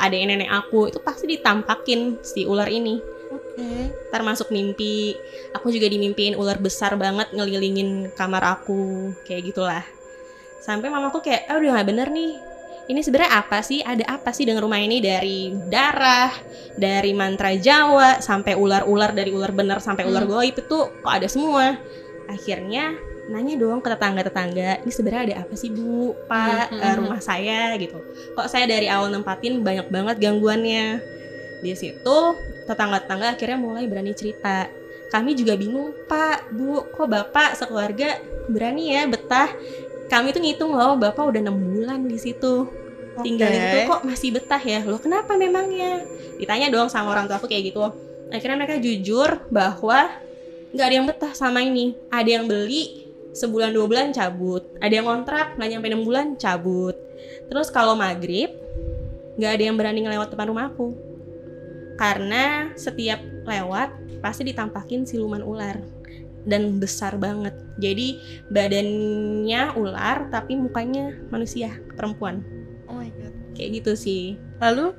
adek 0.00 0.20
nenek 0.24 0.48
aku 0.48 0.88
itu 0.88 0.96
pasti 1.04 1.28
ditampakin 1.28 2.24
si 2.24 2.48
ular 2.48 2.72
ini. 2.72 2.96
Oke. 3.28 3.92
Ntar 4.08 4.24
masuk 4.24 4.48
mimpi, 4.48 5.12
aku 5.52 5.68
juga 5.68 5.92
dimimpiin 5.92 6.32
ular 6.40 6.56
besar 6.56 6.96
banget 6.96 7.28
ngelilingin 7.36 8.16
kamar 8.16 8.40
aku, 8.56 9.12
kayak 9.28 9.52
gitulah. 9.52 9.84
Sampai 10.64 10.88
mamaku 10.88 11.20
kayak, 11.20 11.52
ah 11.52 11.60
udah 11.60 11.76
gak 11.76 11.88
bener 11.92 12.08
nih, 12.08 12.32
ini 12.88 13.00
sebenarnya 13.04 13.44
apa 13.44 13.60
sih? 13.60 13.84
Ada 13.84 14.08
apa 14.08 14.32
sih 14.32 14.48
dengan 14.48 14.64
rumah 14.64 14.80
ini 14.80 14.96
dari 15.04 15.52
darah, 15.68 16.32
dari 16.80 17.12
mantra 17.12 17.52
Jawa 17.52 18.24
sampai 18.24 18.56
ular-ular 18.56 19.12
dari 19.12 19.28
ular 19.28 19.52
bener 19.52 19.84
sampai 19.84 20.08
ular 20.08 20.24
Hmm. 20.24 20.32
goib 20.32 20.56
itu 20.56 20.78
kok 20.88 21.12
ada 21.12 21.28
semua. 21.28 21.76
Akhirnya 22.32 22.96
nanya 23.28 23.54
dong 23.60 23.84
ke 23.84 23.88
tetangga-tetangga, 23.92 24.82
ini 24.82 24.92
sebenarnya 24.92 25.22
ada 25.28 25.36
apa 25.44 25.54
sih 25.54 25.68
Bu, 25.68 26.16
Pak, 26.24 26.72
Hmm, 26.72 26.80
eh, 26.80 26.88
hmm, 26.88 26.98
rumah 27.04 27.20
saya 27.20 27.76
gitu. 27.76 28.00
Kok 28.32 28.48
saya 28.48 28.64
dari 28.64 28.88
awal 28.88 29.12
nempatin 29.12 29.60
banyak 29.60 29.92
banget 29.92 30.16
gangguannya. 30.16 31.00
Di 31.60 31.72
situ 31.76 32.18
tetangga-tetangga 32.64 33.36
akhirnya 33.36 33.58
mulai 33.60 33.84
berani 33.84 34.16
cerita. 34.16 34.68
Kami 35.08 35.32
juga 35.36 35.56
bingung, 35.56 35.92
Pak, 36.08 36.52
Bu, 36.52 36.84
kok 36.92 37.08
Bapak 37.08 37.56
sekeluarga 37.56 38.20
berani 38.48 38.92
ya 38.92 39.08
betah. 39.08 39.48
Kami 40.08 40.32
tuh 40.32 40.40
ngitung 40.40 40.72
loh, 40.72 40.96
Bapak 40.96 41.28
udah 41.28 41.40
enam 41.40 41.56
bulan 41.56 42.04
di 42.08 42.16
situ. 42.16 42.68
Tinggal 43.20 43.48
di 43.50 43.58
Oke. 43.58 43.64
situ 43.64 43.78
kok 43.88 44.02
masih 44.04 44.28
betah 44.36 44.62
ya? 44.62 44.80
Loh 44.84 45.00
kenapa 45.00 45.34
memangnya? 45.36 46.04
Ditanya 46.38 46.70
dong 46.70 46.88
sama 46.88 47.12
orang 47.12 47.26
tua 47.26 47.40
aku 47.40 47.48
kayak 47.50 47.72
gitu. 47.72 47.82
Akhirnya 48.28 48.56
mereka 48.60 48.76
jujur 48.78 49.42
bahwa 49.48 50.12
nggak 50.70 50.86
ada 50.86 50.94
yang 50.94 51.08
betah 51.08 51.32
sama 51.32 51.64
ini. 51.64 51.96
Ada 52.12 52.40
yang 52.40 52.44
beli 52.46 53.07
sebulan 53.38 53.70
dua 53.70 53.86
bulan 53.86 54.10
cabut. 54.10 54.66
Ada 54.82 54.98
yang 54.98 55.06
kontrak 55.06 55.54
nggak 55.54 55.68
nyampe 55.70 55.86
enam 55.86 56.02
bulan 56.02 56.34
cabut. 56.34 56.98
Terus 57.46 57.70
kalau 57.70 57.94
maghrib 57.94 58.50
nggak 59.38 59.52
ada 59.54 59.62
yang 59.62 59.76
berani 59.78 60.02
ngelewat 60.02 60.34
depan 60.34 60.50
rumahku. 60.50 60.98
Karena 61.94 62.74
setiap 62.74 63.22
lewat 63.46 63.94
pasti 64.18 64.42
ditampakin 64.50 65.06
siluman 65.06 65.42
ular 65.46 65.78
dan 66.46 66.82
besar 66.82 67.14
banget. 67.14 67.54
Jadi 67.78 68.18
badannya 68.50 69.78
ular 69.78 70.26
tapi 70.30 70.58
mukanya 70.58 71.14
manusia 71.30 71.78
perempuan 71.94 72.42
Oh 72.90 72.98
my 72.98 73.10
god. 73.14 73.32
kayak 73.54 73.82
gitu 73.82 73.92
sih. 73.94 74.22
Lalu 74.58 74.94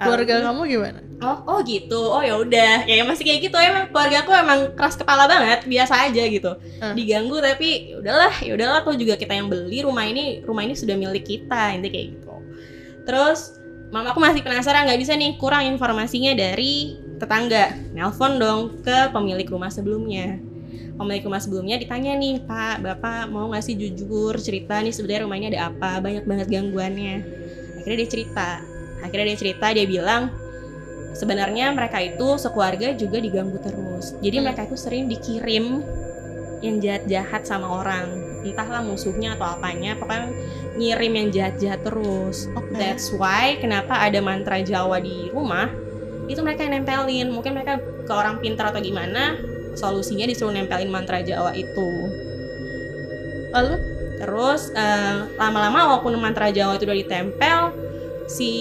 keluarga 0.00 0.34
Um, 0.40 0.44
kamu 0.48 0.62
gimana? 0.72 1.00
Oh, 1.20 1.38
oh 1.44 1.58
gitu. 1.60 2.00
Oh 2.00 2.24
ya 2.24 2.40
udah. 2.40 2.88
Kayak 2.88 3.04
masih 3.12 3.24
kayak 3.28 3.40
gitu 3.44 3.56
emang 3.60 3.92
keluarga 3.92 4.16
aku 4.24 4.32
emang 4.32 4.60
keras 4.72 4.96
kepala 4.96 5.28
banget, 5.28 5.68
biasa 5.68 6.08
aja 6.08 6.22
gitu. 6.24 6.52
Hmm. 6.80 6.96
Diganggu 6.96 7.36
tapi 7.44 7.92
ya 7.92 7.96
udahlah, 8.00 8.34
ya 8.40 8.52
udahlah 8.56 8.80
tuh 8.80 8.96
juga 8.96 9.20
kita 9.20 9.36
yang 9.36 9.52
beli 9.52 9.84
rumah 9.84 10.08
ini, 10.08 10.40
rumah 10.48 10.64
ini 10.64 10.72
sudah 10.72 10.96
milik 10.96 11.28
kita, 11.28 11.76
intinya 11.76 11.92
kayak 11.92 12.08
gitu. 12.16 12.34
Terus 13.04 13.60
mama 13.92 14.16
aku 14.16 14.22
masih 14.22 14.40
penasaran 14.40 14.88
nggak 14.88 15.00
bisa 15.02 15.12
nih 15.12 15.36
kurang 15.36 15.68
informasinya 15.68 16.32
dari 16.32 16.96
tetangga. 17.20 17.76
Nelpon 17.92 18.40
dong 18.40 18.60
ke 18.80 19.12
pemilik 19.12 19.44
rumah 19.52 19.68
sebelumnya. 19.68 20.40
Pemilik 20.96 21.24
rumah 21.24 21.40
sebelumnya 21.40 21.76
ditanya 21.80 22.16
nih, 22.16 22.44
Pak, 22.44 22.84
Bapak 22.84 23.28
mau 23.28 23.48
nggak 23.52 23.64
sih 23.64 23.76
jujur 23.76 24.36
cerita 24.40 24.80
nih 24.80 24.92
sebenarnya 24.92 25.24
rumah 25.28 25.36
ini 25.36 25.46
ada 25.52 25.68
apa? 25.68 26.00
Banyak 26.00 26.24
banget 26.24 26.48
gangguannya. 26.48 27.14
Akhirnya 27.80 27.96
dia 28.04 28.08
cerita. 28.08 28.79
Akhirnya 29.04 29.32
dia 29.32 29.38
cerita, 29.38 29.66
dia 29.72 29.86
bilang 29.88 30.32
sebenarnya 31.16 31.74
mereka 31.74 31.98
itu 32.00 32.38
sekeluarga 32.38 32.94
juga 32.94 33.18
diganggu 33.18 33.58
terus. 33.60 34.16
Jadi 34.22 34.36
Hmm. 34.40 34.44
mereka 34.46 34.60
itu 34.68 34.76
sering 34.78 35.10
dikirim 35.10 35.82
yang 36.60 36.76
jahat-jahat 36.78 37.42
sama 37.48 37.80
orang. 37.80 38.06
Entahlah 38.40 38.80
musuhnya 38.80 39.36
atau 39.36 39.56
apanya, 39.56 39.96
pokoknya 40.00 40.32
ngirim 40.80 41.12
yang 41.12 41.28
jahat-jahat 41.28 41.80
terus. 41.84 42.48
Oke. 42.56 42.76
That's 42.76 43.12
why 43.12 43.60
kenapa 43.60 44.00
ada 44.00 44.20
mantra 44.24 44.60
Jawa 44.64 45.00
di 45.00 45.28
rumah 45.28 45.68
itu 46.30 46.40
mereka 46.40 46.64
yang 46.64 46.80
nempelin. 46.80 47.28
Mungkin 47.32 47.52
mereka 47.52 47.80
ke 47.80 48.12
orang 48.12 48.40
pintar 48.40 48.72
atau 48.72 48.80
gimana, 48.80 49.36
solusinya 49.76 50.24
disuruh 50.24 50.52
nempelin 50.52 50.88
mantra 50.88 51.20
Jawa 51.20 51.52
itu. 51.52 51.90
Lalu 53.50 54.00
Terus 54.20 54.68
eh, 54.76 55.16
lama-lama 55.40 55.96
walaupun 55.96 56.12
mantra 56.20 56.52
Jawa 56.52 56.76
itu 56.76 56.84
udah 56.84 56.98
ditempel, 57.00 57.60
si 58.30 58.52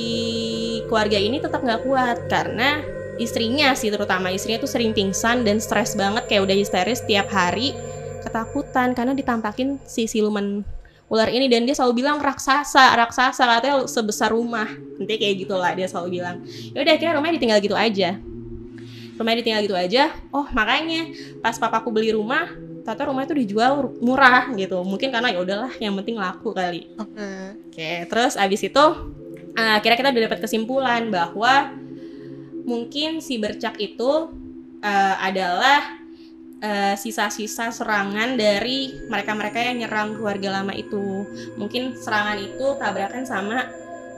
keluarga 0.89 1.21
ini 1.21 1.37
tetap 1.37 1.61
nggak 1.61 1.85
kuat 1.85 2.25
karena 2.25 2.81
istrinya 3.21 3.77
sih 3.77 3.93
terutama 3.93 4.33
istrinya 4.33 4.63
tuh 4.63 4.71
sering 4.71 4.95
pingsan 4.95 5.45
dan 5.45 5.61
stres 5.61 5.93
banget 5.93 6.25
kayak 6.25 6.49
udah 6.49 6.55
histeris 6.57 7.05
tiap 7.05 7.29
hari 7.29 7.77
ketakutan 8.25 8.97
karena 8.97 9.13
ditampakin 9.13 9.77
si 9.85 10.09
siluman 10.09 10.65
ular 11.09 11.27
ini. 11.27 11.49
Dan 11.49 11.65
dia 11.65 11.75
selalu 11.75 12.05
bilang 12.05 12.21
raksasa 12.21 12.95
raksasa 12.95 13.43
katanya 13.43 13.85
sebesar 13.89 14.31
rumah. 14.31 14.69
Nanti 14.69 15.17
kayak 15.17 15.35
gitulah 15.43 15.71
dia 15.73 15.89
selalu 15.89 16.21
bilang. 16.21 16.45
Ya 16.71 16.85
udah 16.85 16.93
akhirnya 16.95 17.13
rumahnya 17.17 17.35
ditinggal 17.41 17.59
gitu 17.59 17.75
aja. 17.75 18.09
Rumahnya 19.17 19.37
ditinggal 19.43 19.61
gitu 19.65 19.75
aja. 19.75 20.03
Oh 20.31 20.47
makanya 20.53 21.11
pas 21.43 21.57
papaku 21.57 21.89
beli 21.91 22.13
rumah 22.13 22.47
ternyata 22.79 23.11
rumah 23.11 23.21
itu 23.27 23.35
dijual 23.35 23.91
murah 23.99 24.49
gitu. 24.55 24.81
Mungkin 24.85 25.11
karena 25.11 25.29
ya 25.33 25.39
udahlah 25.43 25.73
yang 25.81 25.93
penting 25.99 26.15
laku 26.15 26.55
kali. 26.55 26.87
Oke. 26.95 27.27
oke 27.69 27.91
terus 28.07 28.33
abis 28.39 28.61
itu 28.65 28.85
eh, 29.57 29.71
akhirnya 29.77 29.97
kita 29.97 30.11
udah 30.13 30.25
dapat 30.29 30.39
kesimpulan 30.43 31.09
bahwa 31.09 31.73
mungkin 32.67 33.23
si 33.23 33.41
bercak 33.41 33.79
itu 33.81 34.29
eh, 34.83 35.15
adalah 35.17 35.99
eh, 36.59 36.95
sisa-sisa 36.99 37.71
serangan 37.71 38.35
dari 38.35 38.93
mereka-mereka 39.07 39.59
yang 39.59 39.85
nyerang 39.85 40.19
keluarga 40.19 40.61
lama 40.61 40.73
itu. 40.75 41.25
Mungkin 41.55 41.95
serangan 41.97 42.37
itu 42.37 42.65
tabrakan 42.77 43.23
sama 43.25 43.65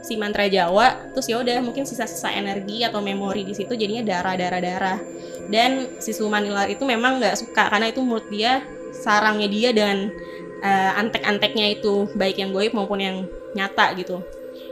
si 0.01 0.17
mantra 0.17 0.49
Jawa 0.49 1.13
terus 1.13 1.29
ya 1.29 1.37
udah 1.37 1.61
mungkin 1.61 1.85
sisa-sisa 1.85 2.33
energi 2.33 2.81
atau 2.81 3.05
memori 3.05 3.45
di 3.45 3.53
situ 3.53 3.77
jadinya 3.77 4.01
darah 4.01 4.35
darah 4.35 4.61
darah. 4.61 4.99
Dan 5.47 6.01
si 6.01 6.11
siluman 6.11 6.43
ular 6.43 6.67
itu 6.67 6.83
memang 6.83 7.21
nggak 7.21 7.37
suka 7.37 7.69
karena 7.69 7.87
itu 7.93 8.01
menurut 8.01 8.27
dia 8.27 8.65
sarangnya 8.91 9.47
dia 9.47 9.69
dan 9.71 10.09
eh, 10.65 10.91
antek-anteknya 10.99 11.79
itu 11.79 12.09
baik 12.17 12.41
yang 12.41 12.51
goib 12.51 12.73
maupun 12.73 12.99
yang 12.99 13.17
nyata 13.55 13.93
gitu 13.99 14.23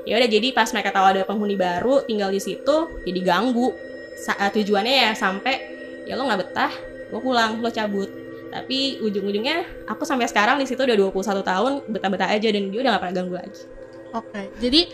ya 0.10 0.18
udah 0.18 0.26
jadi 0.28 0.48
pas 0.50 0.66
mereka 0.70 0.90
tahu 0.90 1.06
ada 1.08 1.22
penghuni 1.22 1.54
baru 1.54 2.02
tinggal 2.04 2.28
di 2.28 2.42
situ 2.42 2.76
jadi 3.06 3.20
ganggu 3.22 3.70
Sa- 4.18 4.36
eh, 4.36 4.50
tujuannya 4.50 4.96
ya 5.00 5.12
sampai 5.14 5.56
ya 6.04 6.18
lo 6.18 6.26
nggak 6.26 6.40
betah 6.42 6.74
lo 7.10 7.22
pulang 7.22 7.62
lo 7.62 7.70
cabut 7.70 8.10
tapi 8.50 8.98
ujung-ujungnya 9.00 9.86
aku 9.86 10.02
sampai 10.02 10.26
sekarang 10.26 10.58
di 10.58 10.66
situ 10.66 10.82
udah 10.82 10.98
21 10.98 11.14
tahun 11.46 11.74
betah-betah 11.88 12.28
aja 12.28 12.50
dan 12.50 12.68
dia 12.68 12.80
udah 12.82 12.92
gak 12.92 13.02
pernah 13.06 13.16
ganggu 13.16 13.36
lagi 13.38 13.62
Oke. 14.10 14.42
Jadi 14.58 14.90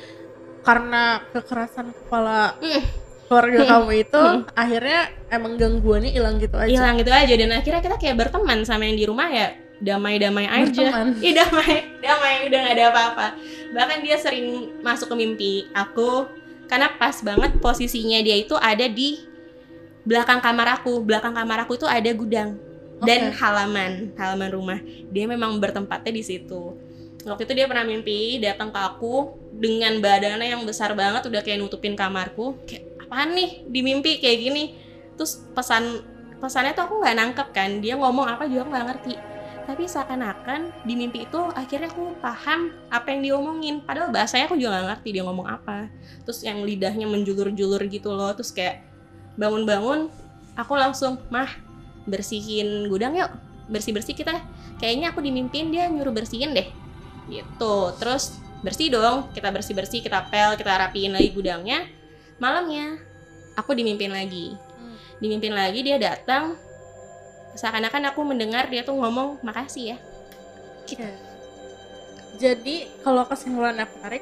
karena 0.59 1.23
kekerasan 1.31 1.95
kepala 1.95 2.59
Mm. 2.59 2.83
keluarga 3.25 3.59
Mm. 3.63 3.69
kamu 3.71 3.91
itu 3.97 4.21
Mm. 4.21 4.41
akhirnya 4.51 4.99
emang 5.31 5.53
gangguannya 5.55 6.11
hilang 6.11 6.35
gitu 6.35 6.55
aja. 6.59 6.67
hilang 6.67 6.99
gitu 6.99 7.09
aja 7.09 7.33
dan 7.33 7.49
akhirnya 7.49 7.79
kita 7.79 7.95
kayak 7.95 8.15
berteman 8.19 8.67
sama 8.67 8.83
yang 8.83 8.99
di 8.99 9.05
rumah 9.07 9.31
ya 9.31 9.55
damai-damai 9.83 10.47
aja. 10.47 11.11
Iya 11.19 11.33
damai, 11.43 11.99
damai 11.99 12.33
udah 12.47 12.59
gak 12.63 12.75
ada 12.75 12.85
apa-apa. 12.91 13.27
Bahkan 13.75 13.97
dia 14.05 14.15
sering 14.19 14.79
masuk 14.79 15.11
ke 15.11 15.15
mimpi 15.15 15.53
aku 15.75 16.29
karena 16.65 16.89
pas 16.95 17.19
banget 17.21 17.59
posisinya 17.61 18.19
dia 18.23 18.39
itu 18.39 18.55
ada 18.57 18.87
di 18.87 19.19
belakang 20.07 20.39
kamar 20.39 20.79
aku. 20.79 21.03
Belakang 21.03 21.35
kamar 21.35 21.67
aku 21.67 21.75
itu 21.75 21.87
ada 21.87 22.07
gudang 22.15 22.55
dan 23.03 23.31
Oke. 23.31 23.35
halaman, 23.41 23.91
halaman 24.15 24.49
rumah. 24.51 24.79
Dia 25.11 25.25
memang 25.27 25.59
bertempatnya 25.59 26.11
di 26.15 26.23
situ. 26.23 26.77
Waktu 27.25 27.49
itu 27.49 27.53
dia 27.57 27.65
pernah 27.65 27.83
mimpi 27.83 28.37
datang 28.37 28.69
ke 28.69 28.77
aku 28.77 29.33
dengan 29.57 29.97
badannya 29.97 30.45
yang 30.45 30.61
besar 30.61 30.93
banget 30.93 31.25
udah 31.25 31.41
kayak 31.41 31.57
nutupin 31.57 31.97
kamarku. 31.97 32.55
Kayak 32.69 32.85
apaan 33.01 33.33
nih 33.33 33.65
di 33.65 33.79
mimpi 33.81 34.21
kayak 34.21 34.37
gini. 34.39 34.63
Terus 35.17 35.41
pesan 35.57 36.05
pesannya 36.37 36.77
tuh 36.77 36.85
aku 36.85 37.01
nggak 37.01 37.15
nangkep 37.17 37.47
kan. 37.49 37.81
Dia 37.81 37.97
ngomong 37.97 38.29
apa 38.29 38.45
juga 38.45 38.69
aku 38.69 38.71
nggak 38.71 38.87
ngerti 38.93 39.34
tapi 39.65 39.89
seakan-akan 39.89 40.71
di 40.85 40.93
mimpi 40.93 41.25
itu 41.25 41.41
akhirnya 41.57 41.89
aku 41.89 42.13
paham 42.21 42.71
apa 42.93 43.09
yang 43.11 43.21
diomongin. 43.21 43.75
Padahal 43.81 44.13
bahasanya 44.13 44.45
aku 44.45 44.55
juga 44.55 44.77
nggak 44.77 44.85
ngerti 44.93 45.09
dia 45.17 45.23
ngomong 45.25 45.47
apa. 45.49 45.89
Terus 46.23 46.45
yang 46.45 46.61
lidahnya 46.61 47.09
menjulur-julur 47.09 47.81
gitu 47.89 48.13
loh. 48.13 48.31
Terus 48.37 48.53
kayak 48.53 48.85
bangun-bangun 49.35 50.13
aku 50.53 50.73
langsung 50.77 51.17
mah 51.33 51.49
bersihin 52.05 52.87
gudang 52.87 53.17
yuk. 53.17 53.33
Bersih-bersih 53.67 54.13
kita. 54.13 54.39
Kayaknya 54.77 55.11
aku 55.11 55.19
dimimpiin 55.25 55.73
dia 55.73 55.89
nyuruh 55.89 56.13
bersihin 56.13 56.53
deh. 56.53 56.69
Gitu. 57.27 57.75
Terus 57.97 58.37
bersih 58.61 58.93
dong. 58.93 59.33
Kita 59.33 59.49
bersih-bersih 59.49 60.05
kita 60.05 60.29
pel 60.29 60.55
kita 60.55 60.71
rapiin 60.77 61.17
lagi 61.17 61.33
gudangnya. 61.33 61.89
Malamnya 62.37 63.01
aku 63.57 63.73
dimimpin 63.73 64.13
lagi. 64.13 64.53
Hmm. 64.55 64.99
dimimpin 65.23 65.55
lagi 65.55 65.79
dia 65.79 65.95
datang 65.95 66.59
seakan-akan 67.55 68.11
aku 68.11 68.21
mendengar 68.21 68.67
dia 68.67 68.83
tuh 68.83 68.95
ngomong 68.95 69.39
makasih 69.41 69.95
ya 69.95 69.97
Oke. 70.85 71.01
Jadi 72.35 72.85
kalau 73.01 73.25
kesimpulan 73.25 73.73
aku 73.79 73.95
tarik 74.05 74.21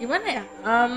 gimana 0.00 0.40
ya? 0.40 0.44
Em, 0.64 0.94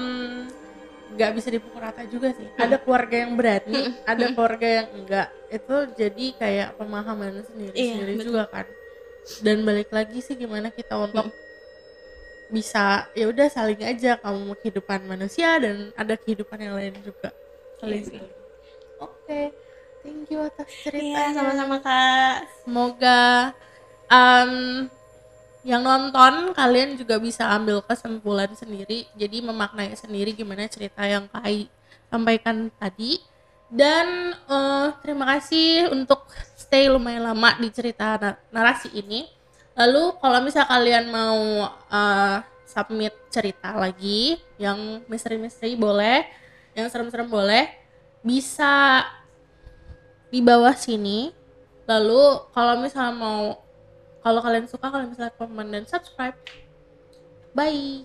nggak 1.11 1.31
bisa 1.35 1.51
dipukul 1.51 1.83
rata 1.83 2.07
juga 2.07 2.31
sih. 2.31 2.47
Hmm. 2.47 2.61
Ada 2.61 2.77
keluarga 2.79 3.15
yang 3.19 3.33
berani, 3.35 3.73
Hmm. 3.83 3.93
ada 4.05 4.25
Hmm. 4.27 4.33
keluarga 4.37 4.67
yang 4.79 4.87
enggak. 4.95 5.27
Itu 5.49 5.75
jadi 5.91 6.25
kayak 6.39 6.69
pemahaman 6.77 7.43
sendiri-sendiri 7.43 8.11
Iya, 8.15 8.19
betul. 8.21 8.27
juga 8.31 8.43
kan. 8.47 8.65
Dan 9.43 9.57
balik 9.67 9.89
lagi 9.91 10.23
sih 10.23 10.39
gimana 10.39 10.71
kita 10.71 10.95
untuk 10.95 11.27
Hmm. 11.27 11.35
bisa 12.47 13.11
ya 13.11 13.27
udah 13.27 13.47
saling 13.51 13.83
aja 13.83 14.15
kamu 14.15 14.55
kehidupan 14.63 15.03
manusia 15.03 15.59
dan 15.59 15.91
ada 15.99 16.15
kehidupan 16.15 16.63
yang 16.63 16.79
lain 16.79 16.95
juga. 17.03 17.35
Iya 17.83 17.99
sih. 18.07 18.23
Oke. 18.97 19.51
Thank 20.07 20.31
you 20.31 20.39
atas 20.39 20.71
Iya 20.71 20.79
ceritanya. 20.87 21.35
sama-sama. 21.35 21.77
Kak. 21.83 22.35
Semoga 22.63 23.21
um, 24.07 24.53
yang 25.67 25.83
nonton 25.83 26.55
kalian 26.55 26.95
juga 26.95 27.19
bisa 27.19 27.43
ambil 27.51 27.83
kesimpulan 27.83 28.47
sendiri. 28.55 29.03
Jadi 29.19 29.43
memaknai 29.43 29.91
sendiri 29.99 30.31
gimana 30.31 30.63
cerita 30.71 31.03
yang 31.03 31.27
Kai 31.27 31.67
sampaikan 32.07 32.71
tadi. 32.79 33.19
Dan 33.67 34.31
eh, 34.31 34.87
terima 35.03 35.27
kasih 35.35 35.91
untuk 35.91 36.23
stay 36.55 36.87
lumayan 36.87 37.27
lama 37.27 37.59
di 37.59 37.67
cerita 37.67 38.15
na- 38.15 38.39
narasi 38.47 38.87
ini. 38.95 39.27
Lalu 39.75 40.15
kalau 40.23 40.39
misal 40.39 40.63
kalian 40.63 41.11
mau 41.11 41.67
eh, 41.67 42.37
submit 42.63 43.11
cerita 43.27 43.75
lagi 43.75 44.39
yang 44.55 45.03
misteri-misteri 45.11 45.75
boleh 45.75 46.23
yang 46.79 46.87
serem-serem 46.87 47.27
boleh 47.27 47.67
bisa 48.23 49.03
di 50.27 50.39
bawah 50.43 50.75
sini 50.75 51.31
lalu 51.87 52.43
kalau 52.51 52.73
misalnya 52.83 53.15
mau 53.15 53.41
kalau 54.19 54.43
kalian 54.43 54.67
suka 54.67 54.91
kalian 54.91 55.15
bisa 55.15 55.31
komen 55.39 55.71
dan 55.71 55.83
subscribe 55.87 56.35
bye 57.55 58.03